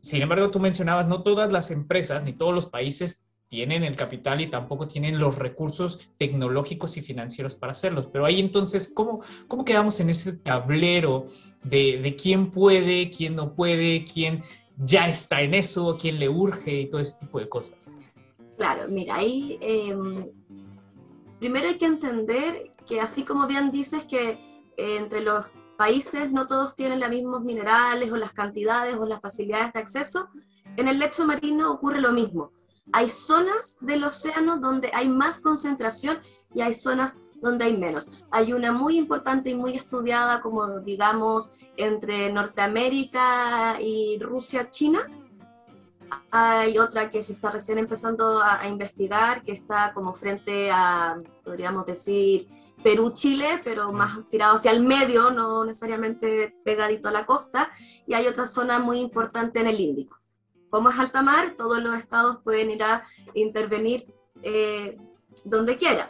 sin 0.00 0.22
embargo, 0.22 0.50
tú 0.50 0.58
mencionabas, 0.58 1.06
no 1.06 1.22
todas 1.22 1.52
las 1.52 1.70
empresas 1.70 2.24
ni 2.24 2.32
todos 2.32 2.54
los 2.54 2.66
países 2.66 3.25
tienen 3.48 3.84
el 3.84 3.96
capital 3.96 4.40
y 4.40 4.50
tampoco 4.50 4.88
tienen 4.88 5.18
los 5.18 5.38
recursos 5.38 6.10
tecnológicos 6.18 6.96
y 6.96 7.02
financieros 7.02 7.54
para 7.54 7.72
hacerlos. 7.72 8.08
Pero 8.08 8.26
ahí 8.26 8.40
entonces, 8.40 8.92
¿cómo, 8.92 9.20
cómo 9.46 9.64
quedamos 9.64 10.00
en 10.00 10.10
ese 10.10 10.32
tablero 10.32 11.24
de, 11.62 12.16
quién 12.20 12.50
puede, 12.50 13.10
quién 13.10 13.36
no 13.36 13.54
puede, 13.54 14.04
quién 14.04 14.42
ya 14.78 15.08
está 15.08 15.42
en 15.42 15.54
eso, 15.54 15.96
quién 15.98 16.18
le 16.18 16.28
urge 16.28 16.80
y 16.80 16.90
todo 16.90 17.00
ese 17.00 17.18
tipo 17.20 17.38
de 17.38 17.48
cosas? 17.48 17.90
Claro, 18.56 18.88
mira, 18.88 19.16
ahí 19.16 19.58
em, 19.60 20.30
primero 21.38 21.68
hay 21.68 21.76
que 21.76 21.86
entender 21.86 22.72
que 22.86 23.00
así 23.00 23.24
como 23.24 23.46
bien 23.46 23.70
dices 23.70 24.06
que 24.06 24.30
eh, 24.76 24.96
entre 24.96 25.20
los 25.20 25.44
países 25.76 26.32
no 26.32 26.46
todos 26.46 26.74
tienen 26.74 27.00
los 27.00 27.10
mismos 27.10 27.42
minerales 27.42 28.10
o 28.10 28.16
las 28.16 28.32
cantidades 28.32 28.96
o 28.96 29.04
las 29.04 29.20
facilidades 29.20 29.72
de 29.72 29.80
acceso, 29.80 30.30
en 30.76 30.88
el 30.88 30.98
lecho 30.98 31.26
marino 31.26 31.70
ocurre 31.70 32.00
lo 32.00 32.12
mismo 32.12 32.50
hay 32.92 33.08
zonas 33.08 33.78
del 33.80 34.04
océano 34.04 34.58
donde 34.58 34.90
hay 34.94 35.08
más 35.08 35.40
concentración 35.40 36.18
y 36.54 36.60
hay 36.60 36.72
zonas 36.72 37.22
donde 37.40 37.66
hay 37.66 37.76
menos. 37.76 38.24
Hay 38.30 38.52
una 38.52 38.72
muy 38.72 38.96
importante 38.96 39.50
y 39.50 39.54
muy 39.54 39.76
estudiada, 39.76 40.40
como 40.40 40.80
digamos, 40.80 41.54
entre 41.76 42.32
Norteamérica 42.32 43.80
y 43.80 44.18
Rusia, 44.20 44.70
China. 44.70 45.00
Hay 46.30 46.78
otra 46.78 47.10
que 47.10 47.20
se 47.20 47.32
está 47.32 47.50
recién 47.50 47.78
empezando 47.78 48.40
a, 48.40 48.66
investigar, 48.68 49.42
que 49.42 49.52
está 49.52 49.92
como 49.92 50.14
frente 50.14 50.70
a, 50.70 51.20
podríamos 51.44 51.84
decir, 51.86 52.48
Perú, 52.82 53.10
Chile, 53.12 53.60
pero 53.64 53.92
más 53.92 54.28
tirado 54.28 54.56
hacia 54.56 54.70
el 54.70 54.82
medio, 54.82 55.30
no 55.30 55.64
necesariamente 55.64 56.56
pegadito 56.64 57.08
a 57.08 57.12
la 57.12 57.26
costa. 57.26 57.70
Y 58.06 58.14
hay 58.14 58.26
otra 58.28 58.46
zona 58.46 58.78
muy 58.78 58.98
importante 58.98 59.60
en 59.60 59.66
el 59.66 59.80
Índico. 59.80 60.18
Como 60.76 60.90
es 60.90 60.98
alta 60.98 61.22
mar, 61.22 61.54
todos 61.56 61.82
los 61.82 61.94
estados 61.94 62.42
pueden 62.44 62.70
ir 62.70 62.82
a 62.82 63.02
intervenir 63.32 64.12
eh, 64.42 64.98
donde 65.42 65.78
quieran. 65.78 66.06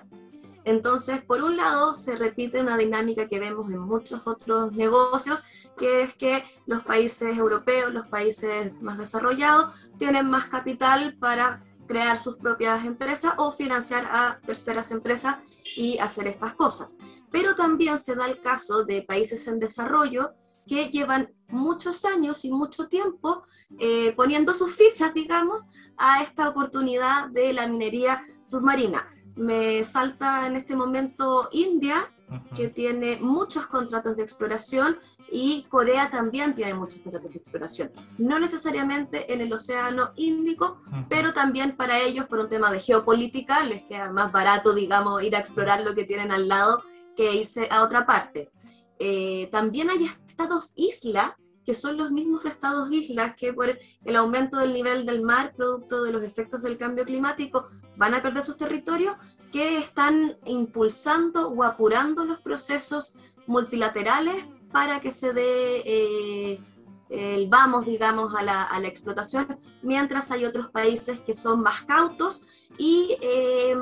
Entonces, 0.65 1.23
por 1.23 1.41
un 1.45 1.57
lado, 1.57 1.95
se 1.95 2.17
repite 2.17 2.63
una 2.63 2.77
dinámica 2.77 3.29
que 3.29 3.39
vemos 3.39 3.71
en 3.71 3.79
muchos 3.79 4.27
otros 4.27 4.73
negocios, 4.73 5.45
que 5.79 6.03
es 6.03 6.17
que 6.17 6.43
los 6.67 6.83
países 6.83 7.39
europeos, 7.39 7.95
los 7.95 8.09
países 8.09 8.73
más 8.83 8.99
desarrollados, 8.99 9.73
tienen 9.99 10.29
más 10.29 10.49
capital 10.49 11.17
para 11.17 11.63
crear 11.87 12.19
sus 12.19 12.37
propias 12.37 12.85
empresas 12.85 13.35
o 13.37 13.53
financiar 13.53 14.05
a 14.11 14.41
terceras 14.45 14.91
empresas 14.91 15.37
y 15.77 15.99
hacer 15.99 16.27
estas 16.27 16.55
cosas. 16.55 16.99
Pero 17.31 17.55
también 17.55 18.01
se 18.01 18.17
da 18.17 18.27
el 18.27 18.41
caso 18.41 18.83
de 18.83 19.03
países 19.03 19.47
en 19.47 19.61
desarrollo 19.61 20.35
que 20.67 20.91
llevan 20.91 21.36
muchos 21.49 22.05
años 22.05 22.45
y 22.45 22.51
mucho 22.51 22.89
tiempo 22.89 23.45
eh, 23.79 24.13
poniendo 24.17 24.55
sus 24.55 24.75
fichas, 24.75 25.15
digamos, 25.15 25.69
a 25.97 26.23
esta 26.23 26.49
oportunidad 26.49 27.29
de 27.29 27.53
la 27.53 27.67
minería 27.67 28.25
submarina. 28.45 29.09
Me 29.35 29.85
salta 29.85 30.47
en 30.47 30.57
este 30.57 30.77
momento 30.77 31.49
India, 31.53 32.09
que 32.57 32.69
tiene 32.69 33.19
muchos 33.21 33.67
contratos 33.67 34.17
de 34.17 34.23
exploración, 34.23 34.99
y 35.31 35.67
Corea 35.69 36.11
también 36.11 36.55
tiene 36.55 36.75
muchos 36.75 37.01
contratos 37.01 37.33
de 37.33 37.39
exploración. 37.39 37.91
No 38.19 38.39
necesariamente 38.39 39.33
en 39.33 39.41
el 39.41 39.53
Océano 39.53 40.13
Índico, 40.17 40.81
pero 41.09 41.33
también 41.33 41.77
para 41.77 41.99
ellos, 41.99 42.27
por 42.27 42.39
un 42.39 42.49
tema 42.49 42.73
de 42.73 42.81
geopolítica, 42.81 43.65
les 43.65 43.83
queda 43.85 44.11
más 44.11 44.31
barato, 44.33 44.73
digamos, 44.73 45.23
ir 45.23 45.37
a 45.37 45.41
explorar 45.41 45.83
lo 45.83 45.95
que 45.95 46.05
tienen 46.05 46.31
al 46.31 46.49
lado 46.49 46.83
que 47.17 47.35
irse 47.35 47.69
a 47.71 47.83
otra 47.83 48.07
parte. 48.07 48.51
Eh, 48.99 49.49
también 49.51 49.91
hay 49.91 49.99
estados 50.37 50.73
isla, 50.77 51.39
que 51.65 51.75
son 51.75 51.97
los 51.97 52.13
mismos 52.13 52.45
estados 52.45 52.93
islas 52.93 53.35
que 53.37 53.55
por 53.55 53.79
el 54.05 54.17
aumento 54.17 54.59
del 54.59 54.75
nivel 54.75 55.07
del 55.07 55.23
mar, 55.23 55.55
producto 55.57 56.05
de 56.05 56.13
los 56.13 56.23
efectos 56.23 56.63
del 56.63 56.77
cambio 56.77 57.07
climático, 57.07 57.67
van 57.97 58.15
a 58.15 58.23
perder 58.23 58.43
sus 58.43 58.59
territorios, 58.59 59.17
que 59.51 59.79
están 59.79 60.37
impulsando 60.45 61.49
o 61.49 61.65
apurando 61.65 62.27
los 62.27 62.41
procesos 62.41 63.15
multilaterales 63.47 64.47
para 64.71 65.01
que 65.01 65.11
se 65.11 65.33
dé 65.33 65.83
eh, 65.87 66.61
el 67.09 67.49
vamos, 67.49 67.87
digamos, 67.87 68.35
a 68.35 68.43
la, 68.43 68.69
explotación, 68.85 69.59
mientras 69.83 70.31
hay 70.31 70.45
otros 70.45 70.71
países 70.71 71.21
que 71.21 71.33
son 71.33 71.63
más 71.63 71.83
cautos 71.85 72.43
y 72.77 73.17
eh, 73.23 73.75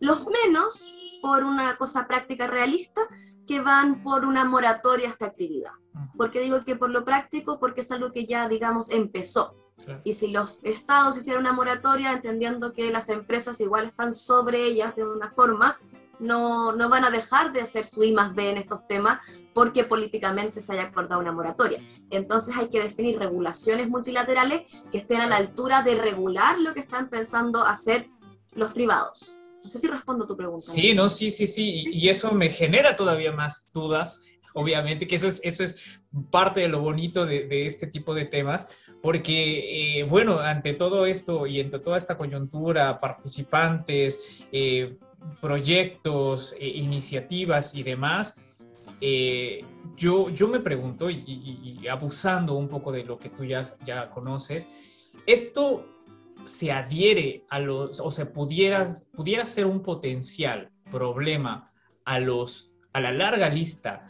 los 0.00 0.26
menos, 0.26 0.92
por 1.22 1.44
una 1.44 1.76
cosa 1.76 2.06
práctica 2.06 2.46
realista, 2.46 3.00
que 3.46 3.60
van 3.60 4.02
por 4.02 4.24
una 4.24 4.44
moratoria 4.44 5.08
a 5.08 5.12
esta 5.12 5.26
actividad. 5.26 5.72
¿Por 6.16 6.30
qué 6.30 6.40
digo 6.40 6.64
que 6.64 6.76
por 6.76 6.90
lo 6.90 7.04
práctico? 7.04 7.58
Porque 7.58 7.80
es 7.80 7.92
algo 7.92 8.12
que 8.12 8.26
ya, 8.26 8.48
digamos, 8.48 8.90
empezó. 8.90 9.54
Y 10.04 10.14
si 10.14 10.28
los 10.28 10.64
estados 10.64 11.18
hicieran 11.18 11.42
una 11.42 11.52
moratoria, 11.52 12.12
entendiendo 12.12 12.72
que 12.72 12.90
las 12.90 13.08
empresas 13.08 13.60
igual 13.60 13.86
están 13.86 14.14
sobre 14.14 14.64
ellas 14.64 14.96
de 14.96 15.04
una 15.04 15.30
forma, 15.30 15.78
no, 16.18 16.72
no 16.72 16.88
van 16.88 17.04
a 17.04 17.10
dejar 17.10 17.52
de 17.52 17.60
hacer 17.60 17.84
su 17.84 18.02
I 18.02 18.12
más 18.12 18.34
D 18.34 18.50
en 18.50 18.56
estos 18.56 18.86
temas 18.86 19.20
porque 19.52 19.84
políticamente 19.84 20.60
se 20.60 20.72
haya 20.72 20.84
acordado 20.84 21.20
una 21.20 21.32
moratoria. 21.32 21.80
Entonces 22.10 22.56
hay 22.56 22.68
que 22.68 22.82
definir 22.82 23.18
regulaciones 23.18 23.88
multilaterales 23.88 24.62
que 24.90 24.98
estén 24.98 25.20
a 25.20 25.26
la 25.26 25.36
altura 25.36 25.82
de 25.82 25.96
regular 25.96 26.58
lo 26.58 26.74
que 26.74 26.80
están 26.80 27.08
pensando 27.08 27.64
hacer 27.64 28.08
los 28.52 28.72
privados. 28.72 29.35
No 29.66 29.70
sé 29.70 29.80
si 29.80 29.88
respondo 29.88 30.28
tu 30.28 30.36
pregunta. 30.36 30.64
Sí, 30.64 30.94
no, 30.94 31.08
sí, 31.08 31.28
sí, 31.28 31.44
sí. 31.48 31.86
Y 31.90 32.08
eso 32.08 32.30
me 32.30 32.50
genera 32.50 32.94
todavía 32.94 33.32
más 33.32 33.68
dudas, 33.74 34.22
obviamente, 34.54 35.08
que 35.08 35.16
eso 35.16 35.26
es, 35.26 35.40
eso 35.42 35.64
es 35.64 36.00
parte 36.30 36.60
de 36.60 36.68
lo 36.68 36.78
bonito 36.78 37.26
de, 37.26 37.66
este 37.66 37.88
tipo 37.88 38.14
de 38.14 38.26
temas, 38.26 38.94
porque, 39.02 39.98
eh, 39.98 40.04
bueno, 40.04 40.38
ante 40.38 40.72
todo 40.74 41.04
esto 41.04 41.48
y 41.48 41.60
ante 41.60 41.80
toda 41.80 41.98
esta 41.98 42.16
coyuntura, 42.16 43.00
participantes, 43.00 44.46
eh, 44.52 44.98
proyectos, 45.40 46.54
eh, 46.60 46.68
iniciativas 46.68 47.74
y 47.74 47.82
demás, 47.82 48.52
yo, 49.96 50.30
yo 50.30 50.46
me 50.46 50.60
pregunto, 50.60 51.10
y, 51.10 51.24
y, 51.26 51.88
abusando 51.88 52.54
un 52.54 52.68
poco 52.68 52.92
de 52.92 53.02
lo 53.02 53.18
que 53.18 53.30
tú 53.30 53.44
ya, 53.44 53.62
ya 53.84 54.10
conoces, 54.10 54.68
esto 55.26 55.95
se 56.46 56.72
adhiere 56.72 57.44
a 57.50 57.58
los, 57.58 58.00
o 58.00 58.10
se 58.10 58.26
pudiera, 58.26 58.88
pudiera 59.12 59.44
ser 59.44 59.66
un 59.66 59.82
potencial 59.82 60.70
problema 60.90 61.72
a, 62.04 62.18
los, 62.20 62.72
a 62.92 63.00
la 63.00 63.12
larga 63.12 63.48
lista 63.48 64.06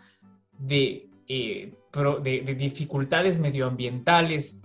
de, 0.52 1.08
eh, 1.28 1.74
de, 2.22 2.54
dificultades 2.54 3.38
medioambientales 3.38 4.60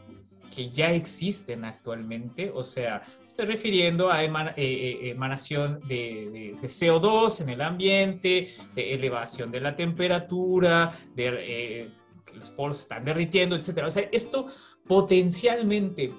que 0.53 0.69
ya 0.69 0.91
existen 0.91 1.63
actualmente, 1.63 2.51
o 2.53 2.61
sea, 2.61 3.01
estoy 3.25 3.45
refiriendo 3.45 4.11
a 4.11 4.21
eh, 4.21 4.29
eh, 4.57 5.11
emanación 5.11 5.79
de, 5.87 6.53
CO2 6.61 7.41
en 7.41 7.49
el 7.49 7.61
ambiente, 7.61 8.49
de 8.75 8.93
elevación 8.93 9.49
de 9.49 9.61
la 9.61 9.75
temperatura, 9.75 10.91
de 11.15 11.89
que 12.25 12.35
los 12.35 12.51
polos 12.51 12.81
están 12.81 13.05
derritiendo, 13.05 13.55
etcétera. 13.55 13.87
O 13.87 13.91
sea, 13.91 14.09
esto 14.11 14.45
potencialmente 14.85 16.11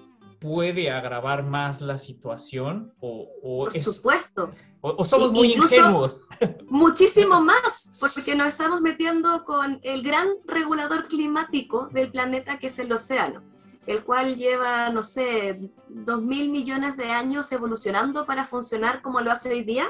puede 0.43 0.91
agravar 0.91 1.45
más 1.45 1.81
la 1.81 1.97
situación 1.97 2.93
o, 3.01 3.29
Por 3.43 3.79
supuesto. 3.79 4.51
O, 4.81 5.05
somos 5.05 5.31
muy 5.31 5.53
ingenuos. 5.55 6.23
Muchísimo 6.69 7.41
más, 7.41 7.95
porque 8.01 8.35
nos 8.35 8.49
estamos 8.49 8.81
metiendo 8.81 9.45
con 9.45 9.79
el 9.85 10.03
gran 10.03 10.27
regulador 10.45 11.07
climático 11.07 11.87
del 11.87 12.11
planeta 12.11 12.59
que 12.59 12.67
es 12.67 12.79
el 12.81 12.93
océano, 12.93 13.43
el 13.87 14.03
cual 14.03 14.37
lleva, 14.37 14.91
no 14.91 15.05
sé, 15.05 15.71
dos 15.89 16.21
mil 16.21 16.51
millones 16.51 16.97
de 16.97 17.11
años 17.11 17.53
evolucionando 17.53 18.27
para 18.27 18.45
funcionar 18.45 19.01
como 19.01 19.21
lo 19.21 19.31
hace 19.31 19.51
hoy 19.51 19.63
día, 19.63 19.85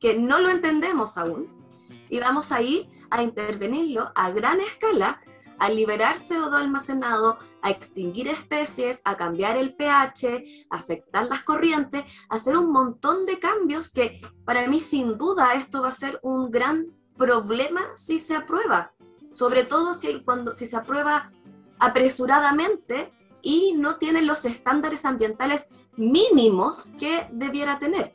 que 0.00 0.18
no 0.18 0.40
lo 0.40 0.48
entendemos 0.48 1.18
aún, 1.18 1.48
y 2.08 2.18
vamos 2.18 2.52
ahí 2.52 2.90
a 3.10 3.22
intervenirlo 3.22 4.10
a 4.14 4.30
gran 4.30 4.60
escala, 4.60 5.20
a 5.58 5.70
liberar 5.70 6.16
CO2 6.16 6.52
almacenado, 6.52 7.38
a 7.62 7.70
extinguir 7.70 8.28
especies, 8.28 9.02
a 9.04 9.16
cambiar 9.16 9.56
el 9.56 9.74
pH, 9.74 10.66
a 10.70 10.76
afectar 10.76 11.26
las 11.26 11.42
corrientes, 11.42 12.04
a 12.28 12.36
hacer 12.36 12.56
un 12.56 12.70
montón 12.70 13.26
de 13.26 13.38
cambios 13.38 13.90
que 13.90 14.20
para 14.44 14.66
mí 14.66 14.80
sin 14.80 15.18
duda 15.18 15.54
esto 15.54 15.82
va 15.82 15.88
a 15.88 15.92
ser 15.92 16.20
un 16.22 16.50
gran 16.50 16.86
problema 17.16 17.80
si 17.94 18.18
se 18.18 18.36
aprueba, 18.36 18.92
sobre 19.34 19.64
todo 19.64 19.94
si, 19.94 20.20
cuando, 20.22 20.54
si 20.54 20.66
se 20.66 20.76
aprueba 20.76 21.32
apresuradamente 21.78 23.12
y 23.42 23.74
no 23.76 23.96
tiene 23.96 24.22
los 24.22 24.44
estándares 24.44 25.04
ambientales 25.04 25.68
mínimos 25.96 26.90
que 26.98 27.28
debiera 27.32 27.78
tener, 27.78 28.14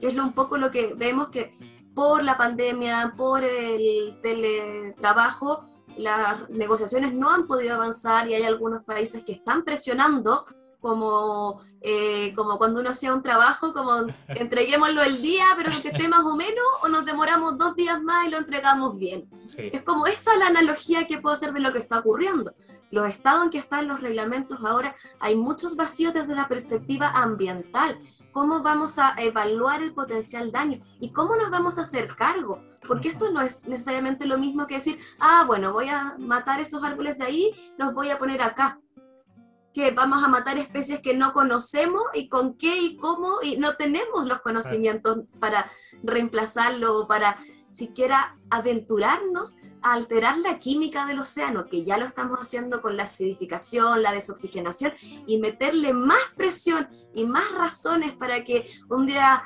que 0.00 0.08
es 0.08 0.16
un 0.16 0.32
poco 0.32 0.58
lo 0.58 0.70
que 0.70 0.94
vemos 0.94 1.28
que 1.28 1.54
por 1.94 2.24
la 2.24 2.36
pandemia, 2.36 3.14
por 3.16 3.44
el 3.44 4.18
teletrabajo, 4.20 5.64
las 5.96 6.48
negociaciones 6.50 7.14
no 7.14 7.30
han 7.30 7.46
podido 7.46 7.74
avanzar 7.74 8.28
y 8.28 8.34
hay 8.34 8.42
algunos 8.42 8.84
países 8.84 9.24
que 9.24 9.32
están 9.32 9.64
presionando 9.64 10.46
como, 10.82 11.62
eh, 11.80 12.34
como 12.34 12.58
cuando 12.58 12.80
uno 12.80 12.90
hacía 12.90 13.14
un 13.14 13.22
trabajo, 13.22 13.72
como 13.72 13.92
entreguémoslo 14.28 15.02
el 15.02 15.22
día, 15.22 15.46
pero 15.56 15.70
que 15.80 15.88
esté 15.88 16.08
más 16.08 16.24
o 16.24 16.34
menos, 16.36 16.64
o 16.82 16.88
nos 16.88 17.06
demoramos 17.06 17.56
dos 17.56 17.76
días 17.76 18.02
más 18.02 18.26
y 18.26 18.30
lo 18.30 18.38
entregamos 18.38 18.98
bien. 18.98 19.30
Es 19.56 19.82
como 19.82 20.08
esa 20.08 20.36
la 20.38 20.48
analogía 20.48 21.06
que 21.06 21.18
puedo 21.18 21.34
hacer 21.34 21.52
de 21.52 21.60
lo 21.60 21.72
que 21.72 21.78
está 21.78 22.00
ocurriendo. 22.00 22.52
Los 22.90 23.08
estados 23.08 23.44
en 23.44 23.50
que 23.50 23.58
están 23.58 23.86
los 23.86 24.00
reglamentos 24.00 24.58
ahora, 24.64 24.96
hay 25.20 25.36
muchos 25.36 25.76
vacíos 25.76 26.12
desde 26.12 26.34
la 26.34 26.48
perspectiva 26.48 27.10
ambiental. 27.10 27.98
¿Cómo 28.32 28.62
vamos 28.62 28.98
a 28.98 29.14
evaluar 29.18 29.82
el 29.82 29.94
potencial 29.94 30.50
daño? 30.50 30.82
¿Y 31.00 31.12
cómo 31.12 31.36
nos 31.36 31.50
vamos 31.50 31.78
a 31.78 31.82
hacer 31.82 32.08
cargo? 32.16 32.62
Porque 32.86 33.08
esto 33.08 33.30
no 33.30 33.42
es 33.42 33.68
necesariamente 33.68 34.26
lo 34.26 34.38
mismo 34.38 34.66
que 34.66 34.76
decir, 34.76 34.98
ah, 35.20 35.44
bueno, 35.46 35.72
voy 35.72 35.88
a 35.88 36.16
matar 36.18 36.60
esos 36.60 36.82
árboles 36.82 37.18
de 37.18 37.24
ahí, 37.24 37.74
los 37.78 37.94
voy 37.94 38.10
a 38.10 38.18
poner 38.18 38.42
acá 38.42 38.80
que 39.72 39.90
vamos 39.90 40.22
a 40.22 40.28
matar 40.28 40.58
especies 40.58 41.00
que 41.00 41.16
no 41.16 41.32
conocemos 41.32 42.02
y 42.14 42.28
con 42.28 42.56
qué 42.56 42.76
y 42.78 42.96
cómo 42.96 43.38
y 43.42 43.56
no 43.56 43.74
tenemos 43.74 44.26
los 44.26 44.40
conocimientos 44.42 45.20
para 45.40 45.70
reemplazarlo 46.02 46.98
o 46.98 47.08
para 47.08 47.38
siquiera 47.72 48.38
aventurarnos 48.50 49.56
a 49.82 49.94
alterar 49.94 50.38
la 50.38 50.58
química 50.58 51.06
del 51.06 51.18
océano, 51.18 51.66
que 51.66 51.84
ya 51.84 51.98
lo 51.98 52.06
estamos 52.06 52.38
haciendo 52.38 52.82
con 52.82 52.96
la 52.96 53.04
acidificación, 53.04 54.02
la 54.02 54.12
desoxigenación, 54.12 54.92
y 55.26 55.38
meterle 55.38 55.92
más 55.92 56.20
presión 56.36 56.88
y 57.14 57.24
más 57.24 57.50
razones 57.52 58.12
para 58.12 58.44
que 58.44 58.70
un 58.88 59.06
día 59.06 59.42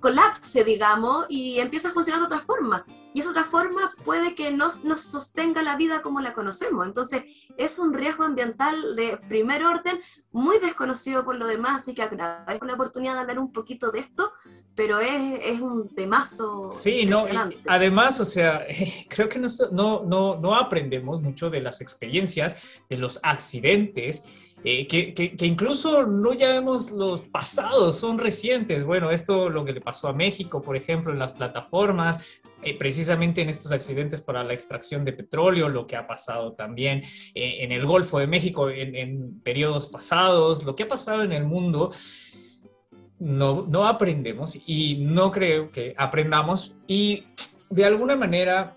colapse, 0.00 0.64
digamos, 0.64 1.26
y 1.28 1.58
empiece 1.60 1.88
a 1.88 1.92
funcionar 1.92 2.20
de 2.20 2.26
otra 2.26 2.40
forma 2.40 2.84
y 3.14 3.20
esa 3.20 3.30
otra 3.30 3.44
forma 3.44 3.92
puede 4.04 4.34
que 4.34 4.50
no 4.50 4.68
nos 4.84 5.00
sostenga 5.00 5.62
la 5.62 5.76
vida 5.76 6.02
como 6.02 6.20
la 6.20 6.34
conocemos. 6.34 6.86
Entonces, 6.86 7.24
es 7.56 7.78
un 7.78 7.94
riesgo 7.94 8.24
ambiental 8.24 8.96
de 8.96 9.18
primer 9.28 9.64
orden 9.64 10.00
muy 10.30 10.58
desconocido 10.58 11.24
por 11.24 11.36
lo 11.36 11.46
demás, 11.46 11.82
así 11.82 11.94
que 11.94 12.02
agradezco 12.02 12.66
la 12.66 12.74
oportunidad 12.74 13.14
de 13.14 13.20
hablar 13.20 13.38
un 13.38 13.52
poquito 13.52 13.90
de 13.90 14.00
esto, 14.00 14.32
pero 14.74 15.00
es, 15.00 15.40
es 15.42 15.60
un 15.60 15.88
temazo. 15.94 16.70
Sí, 16.70 17.06
no, 17.06 17.24
además, 17.66 18.20
o 18.20 18.24
sea, 18.24 18.66
creo 19.08 19.28
que 19.28 19.38
no, 19.38 19.48
no, 20.04 20.36
no 20.36 20.54
aprendemos 20.54 21.20
mucho 21.22 21.50
de 21.50 21.60
las 21.60 21.80
experiencias, 21.80 22.82
de 22.88 22.98
los 22.98 23.18
accidentes 23.22 24.47
eh, 24.64 24.86
que, 24.88 25.14
que, 25.14 25.46
incluso 25.46 26.06
no 26.06 26.34
ya 26.34 26.48
vemos 26.48 26.90
los 26.90 27.20
pasados, 27.20 27.96
son 27.96 28.18
recientes. 28.18 28.84
Bueno, 28.84 29.10
esto 29.10 29.48
lo 29.48 29.64
que 29.64 29.72
le 29.72 29.80
pasó 29.80 30.08
a 30.08 30.12
México, 30.12 30.60
por 30.60 30.76
ejemplo, 30.76 31.12
en 31.12 31.18
las 31.18 31.32
plataformas, 31.32 32.40
eh, 32.62 32.76
precisamente 32.76 33.40
en 33.40 33.48
estos 33.48 33.70
accidentes 33.70 34.20
para 34.20 34.42
la 34.42 34.54
extracción 34.54 35.04
de 35.04 35.12
petróleo, 35.12 35.68
lo 35.68 35.86
que 35.86 35.94
ha 35.94 36.08
pasado 36.08 36.54
también 36.54 37.02
eh, 37.34 37.58
en 37.60 37.70
el 37.70 37.86
Golfo 37.86 38.18
de 38.18 38.26
México 38.26 38.68
en, 38.68 38.96
en, 38.96 39.40
periodos 39.40 39.86
pasados, 39.86 40.64
lo 40.64 40.74
que 40.74 40.82
ha 40.82 40.88
pasado 40.88 41.22
en 41.22 41.32
el 41.32 41.44
mundo. 41.44 41.90
No, 43.20 43.66
no 43.68 43.86
aprendemos 43.88 44.56
y 44.64 44.98
no 45.00 45.32
creo 45.32 45.72
que 45.72 45.92
aprendamos 45.96 46.76
y 46.86 47.24
de 47.68 47.84
alguna 47.84 48.14
manera 48.14 48.76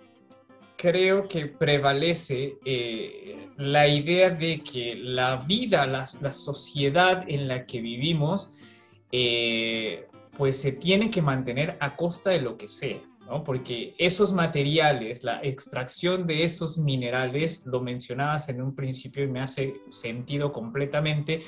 creo 0.81 1.27
que 1.27 1.45
prevalece 1.45 2.57
eh, 2.65 3.49
la 3.57 3.87
idea 3.87 4.31
de 4.31 4.61
que 4.61 4.95
la 4.95 5.35
vida, 5.35 5.85
la, 5.85 6.07
sociedad 6.07 7.23
en 7.27 7.47
la 7.47 7.67
que 7.67 7.81
vivimos, 7.81 8.95
eh, 9.11 10.07
pues 10.35 10.59
se 10.59 10.71
tiene 10.71 11.11
que 11.11 11.21
mantener 11.21 11.77
a 11.79 11.95
costa 11.95 12.31
de 12.31 12.41
lo 12.41 12.57
que 12.57 12.67
sea. 12.67 12.97
¿no? 13.27 13.43
Porque 13.43 13.93
esos 13.99 14.33
materiales, 14.33 15.23
la 15.23 15.39
extracción 15.43 16.25
de 16.25 16.45
esos 16.45 16.79
minerales, 16.79 17.63
lo 17.67 17.81
mencionabas 17.81 18.49
en 18.49 18.59
un 18.59 18.73
principio 18.73 19.23
y 19.23 19.27
me 19.27 19.41
hace 19.41 19.75
sentido 19.89 20.51
completamente, 20.51 21.41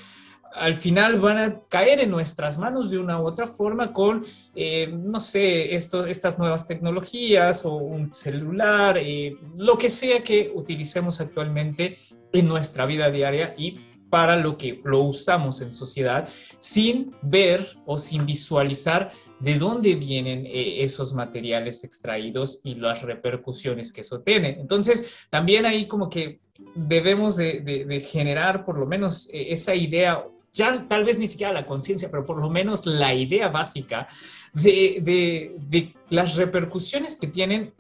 al 0.56 0.76
final 0.76 1.20
van 1.20 1.38
a 1.38 1.62
caer 1.70 2.00
en 2.00 2.12
nuestras 2.12 2.58
manos 2.58 2.90
de 2.92 2.98
una 2.98 3.20
u 3.20 3.26
otra 3.26 3.48
forma 3.48 3.92
con, 3.92 4.22
eh, 4.56 4.88
no 4.88 5.20
sé, 5.20 5.76
esto, 5.76 6.06
estas 6.06 6.38
nuevas 6.38 6.66
tecnologías 6.66 7.66
o 7.66 7.76
un 7.76 8.14
celular, 8.14 8.98
eh, 8.98 9.36
lo 9.58 9.78
que 9.78 9.90
sea 9.90 10.24
que 10.24 10.52
utilicemos 10.54 11.20
actualmente 11.20 11.98
en 12.32 12.48
nuestra 12.48 12.86
vida 12.86 13.10
diaria 13.10 13.56
y 13.58 13.78
para 14.10 14.36
lo 14.36 14.58
que 14.58 14.80
lo 14.84 15.02
usamos 15.02 15.60
en 15.62 15.74
sociedad, 15.74 16.30
sin 16.60 17.16
ver 17.24 17.66
o 17.88 17.98
sin 17.98 18.28
visualizar 18.28 19.12
de 19.40 19.58
dónde 19.58 19.96
vienen 19.96 20.46
eh, 20.46 20.84
esos 20.84 21.16
materiales 21.16 21.84
extraídos 21.84 22.60
y 22.64 22.76
las 22.76 23.02
repercusiones 23.02 23.92
que 23.92 24.02
eso 24.02 24.22
tiene. 24.22 24.50
Entonces, 24.60 25.28
también 25.32 25.66
ahí 25.66 25.88
como 25.88 26.12
que 26.12 26.42
debemos 26.76 27.38
de, 27.38 27.62
de 27.62 28.00
generar 28.02 28.64
por 28.66 28.78
lo 28.78 28.86
menos 28.86 29.28
esa 29.34 29.74
idea 29.74 30.24
ya 30.54 30.86
tal 30.88 31.04
vez 31.04 31.18
ni 31.18 31.28
siquiera 31.28 31.52
la 31.52 31.66
conciencia, 31.66 32.10
pero 32.12 32.26
por 32.26 32.40
lo 32.40 32.50
menos 32.50 32.86
la 32.86 33.14
idea 33.14 33.50
básica 33.50 34.08
de, 34.54 35.92
las 36.10 36.36
repercusiones 36.36 37.18
que 37.18 37.28
tienen 37.28 37.74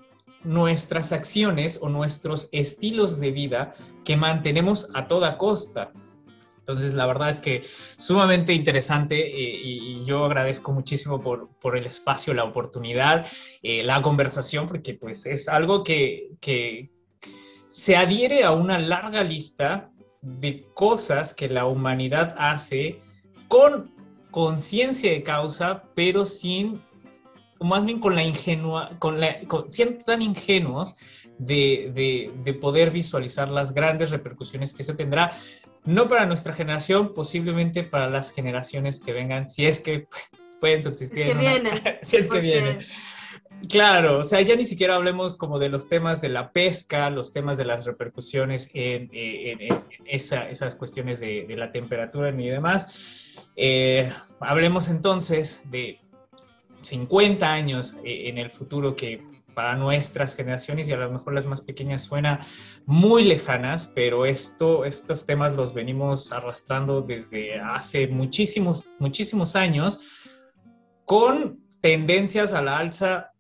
nuestras 0.43 1.13
acciones 1.13 1.79
o 1.81 1.89
nuestros 1.89 2.49
estilos 2.51 3.19
de 3.19 3.31
vida 3.31 3.71
que 4.03 4.17
mantenemos 4.17 4.89
a 4.93 5.07
toda 5.07 5.37
costa. 5.37 5.91
Entonces, 6.57 6.93
la 6.93 7.05
verdad 7.05 7.29
es 7.29 7.39
que 7.39 7.61
sumamente 7.63 8.53
interesante 8.53 9.19
eh, 9.19 9.61
y, 9.63 10.05
yo 10.05 10.25
agradezco 10.25 10.71
muchísimo 10.71 11.21
por, 11.21 11.77
el 11.77 11.85
espacio, 11.85 12.33
la 12.33 12.45
oportunidad, 12.45 13.25
eh, 13.61 13.83
la 13.83 14.01
conversación, 14.01 14.67
porque 14.67 14.93
pues 14.93 15.25
es 15.25 15.47
algo 15.47 15.83
que, 15.83 16.31
que 16.39 16.89
se 17.67 17.95
adhiere 17.95 18.43
a 18.43 18.51
una 18.51 18.79
larga 18.79 19.23
lista 19.23 19.91
de 20.23 20.65
cosas 20.73 21.33
que 21.33 21.49
la 21.49 21.65
humanidad 21.65 22.33
hace 22.37 23.01
con 23.49 23.91
conciencia 24.31 25.11
de 25.11 25.21
causa, 25.21 25.83
pero 25.93 26.25
sin, 26.25 26.81
o 27.59 27.65
más 27.65 27.85
bien 27.85 27.99
con 27.99 28.15
la 28.15 28.23
ingenua, 28.23 28.91
con 28.99 29.19
la, 29.19 29.37
siendo 29.67 30.03
tan 30.03 30.21
ingenuos 30.21 31.29
de, 31.37 32.31
de, 32.43 32.53
poder 32.53 32.89
visualizar 32.89 33.49
las 33.49 33.73
grandes 33.73 34.11
repercusiones 34.11 34.73
que 34.73 34.83
se 34.83 34.95
tendrá, 34.95 35.31
no 35.83 36.07
para 36.07 36.25
nuestra 36.25 36.53
generación, 36.53 37.13
posiblemente 37.13 37.83
para 37.83 38.09
las 38.09 38.31
generaciones 38.31 39.01
que 39.01 39.11
vengan, 39.11 39.47
si 39.47 39.65
es 39.65 39.81
que 39.81 40.07
pueden 40.59 40.81
subsistir. 40.81 41.25
Si 41.31 41.31
es 41.31 41.35
que 41.35 41.39
vienen. 41.39 41.73
si 42.01 42.17
es 42.17 42.27
que 42.27 42.39
vienen. 42.39 42.79
Claro, 43.69 44.19
o 44.19 44.23
sea, 44.23 44.41
ya 44.41 44.55
ni 44.55 44.65
siquiera 44.65 44.95
hablemos 44.95 45.37
como 45.37 45.57
de 45.57 45.69
los 45.69 45.87
temas 45.87 46.19
de 46.21 46.29
la 46.29 46.51
pesca, 46.51 47.09
los 47.09 47.31
temas 47.31 47.57
de 47.57 47.65
las 47.65 47.85
repercusiones 47.85 48.69
en, 48.73 49.09
esas 50.05 50.75
cuestiones 50.75 51.19
de, 51.19 51.53
la 51.55 51.71
temperatura 51.71 52.29
y 52.29 52.49
demás. 52.49 53.49
Eh, 53.55 54.11
hablemos 54.41 54.89
entonces 54.89 55.63
de 55.69 55.99
50 56.81 57.51
años 57.51 57.95
eh, 58.03 58.27
en 58.27 58.37
el 58.37 58.49
futuro 58.49 58.95
que 58.95 59.23
para 59.53 59.75
nuestras 59.75 60.35
generaciones 60.35 60.89
y 60.89 60.93
a 60.93 60.97
lo 60.97 61.11
mejor 61.11 61.33
las 61.33 61.45
más 61.45 61.61
pequeñas 61.61 62.01
suena 62.01 62.39
muy 62.85 63.23
lejanas, 63.23 63.87
pero 63.87 64.25
esto, 64.25 64.83
estos 64.83 65.25
temas 65.25 65.55
los 65.55 65.73
venimos 65.73 66.31
arrastrando 66.31 67.01
desde 67.01 67.59
hace 67.59 68.07
muchísimos, 68.07 68.91
muchísimos 68.99 69.55
años 69.55 70.29
con 71.05 71.59
tendencias 71.81 72.53
a 72.53 72.61
la 72.61 72.77
alza 72.77 73.32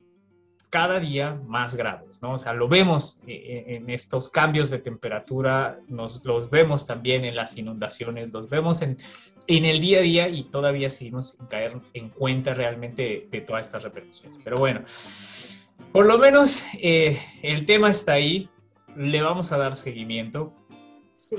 cada 0.73 0.99
día 0.99 1.39
más 1.45 1.75
graves, 1.75 2.19
¿no? 2.23 2.33
O 2.33 2.37
sea, 2.39 2.51
lo 2.51 2.67
vemos 2.67 3.21
eh, 3.27 3.33
eh, 3.67 3.75
en 3.75 3.91
estos 3.91 4.27
cambios 4.27 4.71
de 4.71 4.79
temperatura, 4.79 5.79
nos 5.87 6.25
los 6.25 6.49
vemos 6.49 6.87
también 6.87 7.25
en 7.25 7.35
las 7.35 7.55
inundaciones, 7.59 8.33
los 8.33 8.49
vemos 8.49 8.81
en, 8.81 8.97
en 9.45 9.65
el 9.65 9.79
día 9.79 9.99
a 9.99 10.01
día 10.01 10.29
y 10.29 10.45
todavía 10.45 10.89
seguimos 10.89 11.33
sin 11.33 11.45
caer 11.45 11.79
en 11.93 12.09
cuenta 12.09 12.55
realmente 12.55 13.27
de, 13.29 13.41
todas 13.41 13.67
estas 13.67 13.83
repercusiones. 13.83 14.39
Pero 14.43 14.57
bueno, 14.57 14.81
por 15.91 16.07
lo 16.07 16.17
menos 16.17 16.63
eh, 16.81 17.21
el 17.43 17.67
tema 17.67 17.91
está 17.91 18.13
ahí, 18.13 18.49
le 18.97 19.21
vamos 19.21 19.51
a 19.51 19.59
dar 19.59 19.75
seguimiento, 19.75 20.55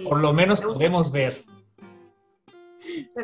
por 0.05 0.21
lo 0.21 0.33
menos 0.33 0.61
podemos 0.61 1.11
ver. 1.11 1.43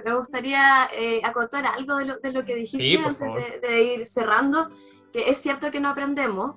Me 0.04 0.16
gustaría 0.16 0.90
acotar 1.22 1.64
algo 1.66 1.98
de 1.98 2.06
lo, 2.06 2.18
de 2.18 2.32
lo 2.32 2.44
que 2.44 2.56
dijiste 2.56 2.98
antes 2.98 3.60
de 3.62 3.82
ir 3.94 4.06
cerrando 4.06 4.70
que 5.12 5.30
es 5.30 5.38
cierto 5.38 5.70
que 5.70 5.80
no 5.80 5.88
aprendemos, 5.88 6.56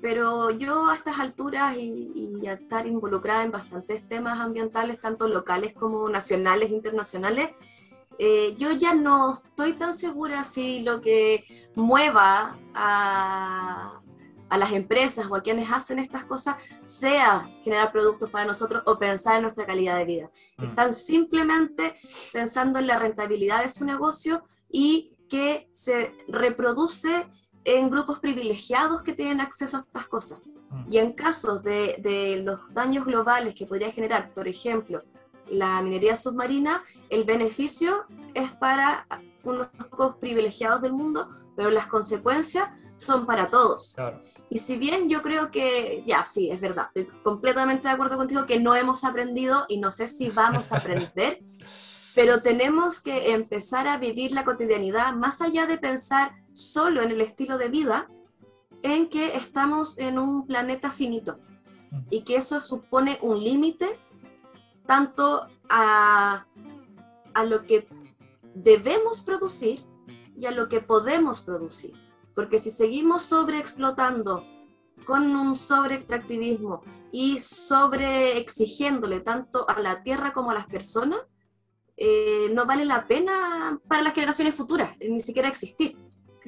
pero 0.00 0.50
yo 0.50 0.88
a 0.88 0.94
estas 0.94 1.18
alturas 1.18 1.76
y, 1.76 2.38
y 2.40 2.46
a 2.46 2.52
estar 2.52 2.86
involucrada 2.86 3.42
en 3.42 3.50
bastantes 3.50 4.08
temas 4.08 4.38
ambientales, 4.38 5.00
tanto 5.00 5.28
locales 5.28 5.72
como 5.74 6.08
nacionales, 6.08 6.70
internacionales, 6.70 7.50
eh, 8.18 8.56
yo 8.58 8.72
ya 8.72 8.94
no 8.94 9.32
estoy 9.32 9.74
tan 9.74 9.94
segura 9.94 10.42
si 10.42 10.80
lo 10.80 11.00
que 11.00 11.44
mueva 11.76 12.58
a, 12.74 14.02
a, 14.48 14.58
las 14.58 14.72
empresas 14.72 15.26
o 15.30 15.36
a 15.36 15.42
quienes 15.42 15.70
hacen 15.70 16.00
estas 16.00 16.24
cosas 16.24 16.56
sea 16.82 17.48
generar 17.62 17.92
productos 17.92 18.28
para 18.28 18.44
nosotros 18.44 18.82
o 18.86 18.98
pensar 18.98 19.36
en 19.36 19.42
nuestra 19.42 19.66
calidad 19.66 19.96
de 19.98 20.04
vida. 20.04 20.30
Mm. 20.56 20.64
Están 20.64 20.94
simplemente 20.94 21.96
pensando 22.32 22.80
en 22.80 22.88
la 22.88 22.98
rentabilidad 22.98 23.62
de 23.62 23.70
su 23.70 23.84
negocio 23.84 24.42
y 24.68 25.16
que 25.28 25.68
se 25.72 26.12
reproduce 26.26 27.24
en 27.76 27.90
grupos 27.90 28.20
privilegiados 28.20 29.02
que 29.02 29.12
tienen 29.12 29.40
acceso 29.40 29.76
a 29.76 29.80
estas 29.80 30.08
cosas. 30.08 30.40
Mm. 30.70 30.92
Y 30.92 30.98
en 30.98 31.12
casos 31.12 31.62
de, 31.62 31.96
de 31.98 32.42
los 32.42 32.60
daños 32.72 33.04
globales 33.04 33.54
que 33.54 33.66
podría 33.66 33.92
generar, 33.92 34.32
por 34.32 34.48
ejemplo, 34.48 35.02
la 35.50 35.80
minería 35.82 36.16
submarina, 36.16 36.82
el 37.10 37.24
beneficio 37.24 38.06
es 38.34 38.50
para 38.52 39.06
unos 39.44 39.68
pocos 39.68 40.16
privilegiados 40.16 40.82
del 40.82 40.92
mundo, 40.92 41.28
pero 41.56 41.70
las 41.70 41.86
consecuencias 41.86 42.68
son 42.96 43.26
para 43.26 43.50
todos. 43.50 43.96
Y 44.50 44.58
si 44.58 44.78
bien 44.78 45.08
yo 45.08 45.22
creo 45.22 45.50
que, 45.50 46.02
ya, 46.06 46.24
sí, 46.24 46.50
es 46.50 46.60
verdad, 46.60 46.86
estoy 46.94 47.06
completamente 47.22 47.88
de 47.88 47.94
acuerdo 47.94 48.16
contigo 48.16 48.46
que 48.46 48.60
no 48.60 48.74
hemos 48.74 49.04
aprendido 49.04 49.66
y 49.68 49.78
no 49.78 49.92
sé 49.92 50.08
si 50.08 50.30
vamos 50.30 50.72
a 50.72 50.78
aprender, 50.78 51.40
pero 52.14 52.42
tenemos 52.42 53.00
que 53.00 53.32
empezar 53.34 53.86
a 53.86 53.98
vivir 53.98 54.32
la 54.32 54.44
cotidianidad 54.44 55.14
más 55.14 55.40
allá 55.40 55.66
de 55.66 55.78
pensar 55.78 56.32
solo 56.58 57.02
en 57.02 57.10
el 57.10 57.20
estilo 57.20 57.58
de 57.58 57.68
vida, 57.68 58.08
en 58.82 59.08
que 59.08 59.36
estamos 59.36 59.98
en 59.98 60.18
un 60.18 60.46
planeta 60.46 60.90
finito 60.90 61.40
y 62.10 62.22
que 62.22 62.36
eso 62.36 62.60
supone 62.60 63.18
un 63.22 63.42
límite 63.42 63.86
tanto 64.86 65.48
a, 65.68 66.46
a 67.34 67.44
lo 67.44 67.64
que 67.64 67.88
debemos 68.54 69.20
producir 69.20 69.84
y 70.36 70.46
a 70.46 70.50
lo 70.50 70.68
que 70.68 70.80
podemos 70.80 71.40
producir. 71.40 71.92
Porque 72.34 72.58
si 72.58 72.70
seguimos 72.70 73.22
sobreexplotando 73.22 74.46
con 75.04 75.34
un 75.34 75.56
sobreextractivismo 75.56 76.82
y 77.12 77.38
sobre 77.38 78.38
exigiéndole 78.38 79.20
tanto 79.20 79.68
a 79.68 79.80
la 79.80 80.02
tierra 80.02 80.32
como 80.32 80.50
a 80.50 80.54
las 80.54 80.66
personas, 80.66 81.20
eh, 81.96 82.48
no 82.52 82.64
vale 82.64 82.84
la 82.84 83.08
pena 83.08 83.80
para 83.88 84.02
las 84.02 84.14
generaciones 84.14 84.54
futuras, 84.54 84.96
ni 85.00 85.20
siquiera 85.20 85.48
existir. 85.48 85.96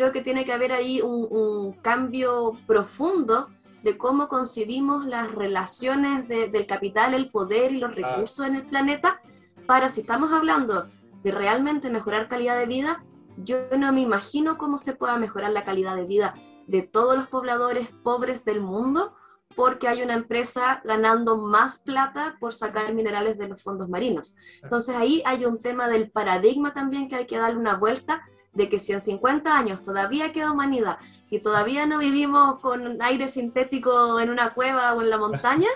Creo 0.00 0.12
que 0.12 0.22
tiene 0.22 0.46
que 0.46 0.54
haber 0.54 0.72
ahí 0.72 1.02
un, 1.02 1.74
cambio 1.82 2.52
profundo 2.66 3.50
de 3.82 3.98
cómo 3.98 4.28
concebimos 4.28 5.04
las 5.04 5.30
relaciones 5.30 6.26
del 6.26 6.66
capital, 6.66 7.12
el 7.12 7.30
poder 7.30 7.72
y 7.72 7.76
los 7.76 7.94
recursos 7.94 8.46
en 8.46 8.56
el 8.56 8.64
planeta, 8.64 9.20
para 9.66 9.90
si 9.90 10.00
estamos 10.00 10.32
hablando 10.32 10.86
de 11.22 11.32
realmente 11.32 11.90
mejorar 11.90 12.30
calidad 12.30 12.58
de 12.58 12.64
vida, 12.64 13.04
yo 13.44 13.56
no 13.76 13.92
me 13.92 14.00
imagino 14.00 14.56
cómo 14.56 14.78
se 14.78 14.94
pueda 14.94 15.18
mejorar 15.18 15.52
la 15.52 15.66
calidad 15.66 15.96
de 15.96 16.06
vida 16.06 16.34
de 16.66 16.80
todos 16.80 17.14
los 17.14 17.26
pobladores 17.26 17.88
pobres 18.02 18.46
del 18.46 18.62
mundo 18.62 19.14
porque 19.54 19.86
hay 19.86 20.02
una 20.02 20.14
empresa 20.14 20.80
ganando 20.82 21.36
más 21.36 21.80
plata 21.80 22.38
por 22.40 22.54
sacar 22.54 22.94
minerales 22.94 23.36
de 23.36 23.48
los 23.48 23.62
fondos 23.62 23.90
marinos. 23.90 24.36
Entonces 24.62 24.96
ahí 24.96 25.22
hay 25.26 25.44
un 25.44 25.60
tema 25.60 25.88
del 25.88 26.10
paradigma 26.10 26.72
también 26.72 27.08
que 27.08 27.16
hay 27.16 27.26
que 27.26 27.36
darle 27.36 27.58
una 27.58 27.76
vuelta 27.76 28.22
de 28.52 28.68
que 28.68 28.78
si 28.78 28.92
en 28.92 29.00
50 29.00 29.56
años 29.56 29.82
todavía 29.82 30.32
queda 30.32 30.52
humanidad 30.52 30.98
y 31.30 31.40
todavía 31.40 31.86
no 31.86 31.98
vivimos 31.98 32.58
con 32.60 33.00
aire 33.02 33.28
sintético 33.28 34.18
en 34.20 34.30
una 34.30 34.54
cueva 34.54 34.94
o 34.94 35.02
en 35.02 35.10
la 35.10 35.18
montaña, 35.18 35.68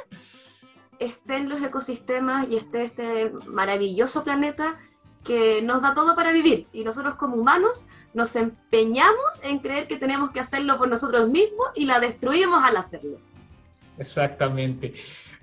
estén 0.99 1.49
los 1.49 1.63
ecosistemas 1.63 2.49
y 2.49 2.57
esté 2.57 2.83
este 2.83 3.31
maravilloso 3.47 4.25
planeta 4.25 4.79
que 5.25 5.63
nos 5.63 5.81
da 5.83 5.95
todo 5.95 6.15
para 6.15 6.33
vivir 6.33 6.67
y 6.73 6.85
nosotros 6.85 7.15
como 7.15 7.37
humanos 7.37 7.87
nos 8.13 8.37
empeñamos 8.37 9.43
en 9.43 9.59
creer 9.59 9.89
que 9.89 9.97
tenemos 9.97 10.31
que 10.31 10.41
hacerlo 10.41 10.77
por 10.79 10.89
nosotros 10.89 11.29
mismos 11.29 11.69
y 11.75 11.87
la 11.87 11.99
destruimos 11.99 12.63
al 12.63 12.77
hacerlo. 12.77 13.19
Exactamente. 13.99 14.95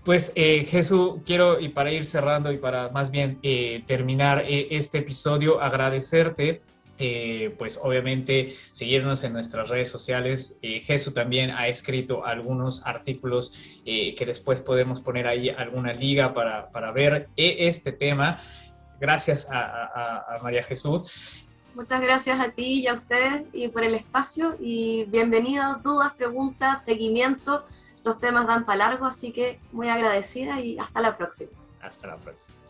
Pues 0.04 0.32
eh, 0.36 0.66
Jesús, 0.66 1.16
quiero, 1.26 1.60
y 1.60 1.70
para 1.70 1.92
ir 1.92 2.06
cerrando 2.06 2.52
y 2.52 2.58
para 2.58 2.90
más 2.90 3.12
bien 3.12 3.40
eh, 3.44 3.84
terminar 3.86 4.44
eh, 4.48 4.68
este 4.72 5.00
episodio, 5.00 5.62
agradecerte 5.62 6.62
pues 7.58 7.80
obviamente 7.82 8.50
seguirnos 8.72 9.24
en 9.24 9.34
nuestras 9.34 9.70
redes 9.70 9.90
sociales. 9.90 10.58
Jesús 10.62 11.14
también 11.14 11.52
ha 11.52 11.68
escrito 11.68 12.26
algunos 12.26 12.86
artículos 12.86 13.82
que 13.86 14.24
después 14.26 14.60
podemos 14.60 15.02
poner 15.02 15.28
ahí 15.28 15.50
alguna 15.50 15.94
liga 15.94 16.34
para, 16.34 16.70
para 16.70 16.92
ver 16.92 17.30
este 17.36 17.92
tema. 17.92 18.38
Gracias 19.02 19.48
a, 19.50 20.38
María 20.44 20.62
Jesús. 20.62 21.48
Muchas 21.74 22.02
gracias 22.02 22.40
a 22.40 22.52
ti 22.52 22.82
y 22.82 22.88
a 22.88 22.94
ustedes 22.94 23.46
y 23.52 23.68
por 23.70 23.84
el 23.84 23.96
espacio 23.96 24.56
y 24.60 25.06
bienvenidos, 25.06 25.82
dudas, 25.82 26.14
preguntas, 26.14 26.86
seguimiento. 26.86 27.66
Los 28.04 28.20
temas 28.20 28.46
dan 28.46 28.64
para 28.64 28.90
largo, 28.90 29.08
así 29.08 29.32
que 29.32 29.60
muy 29.72 29.90
agradecida 29.90 30.62
y 30.62 30.78
hasta 30.78 31.02
la 31.02 31.18
próxima. 31.18 31.52
Hasta 31.82 32.08
la 32.08 32.18
próxima. 32.18 32.61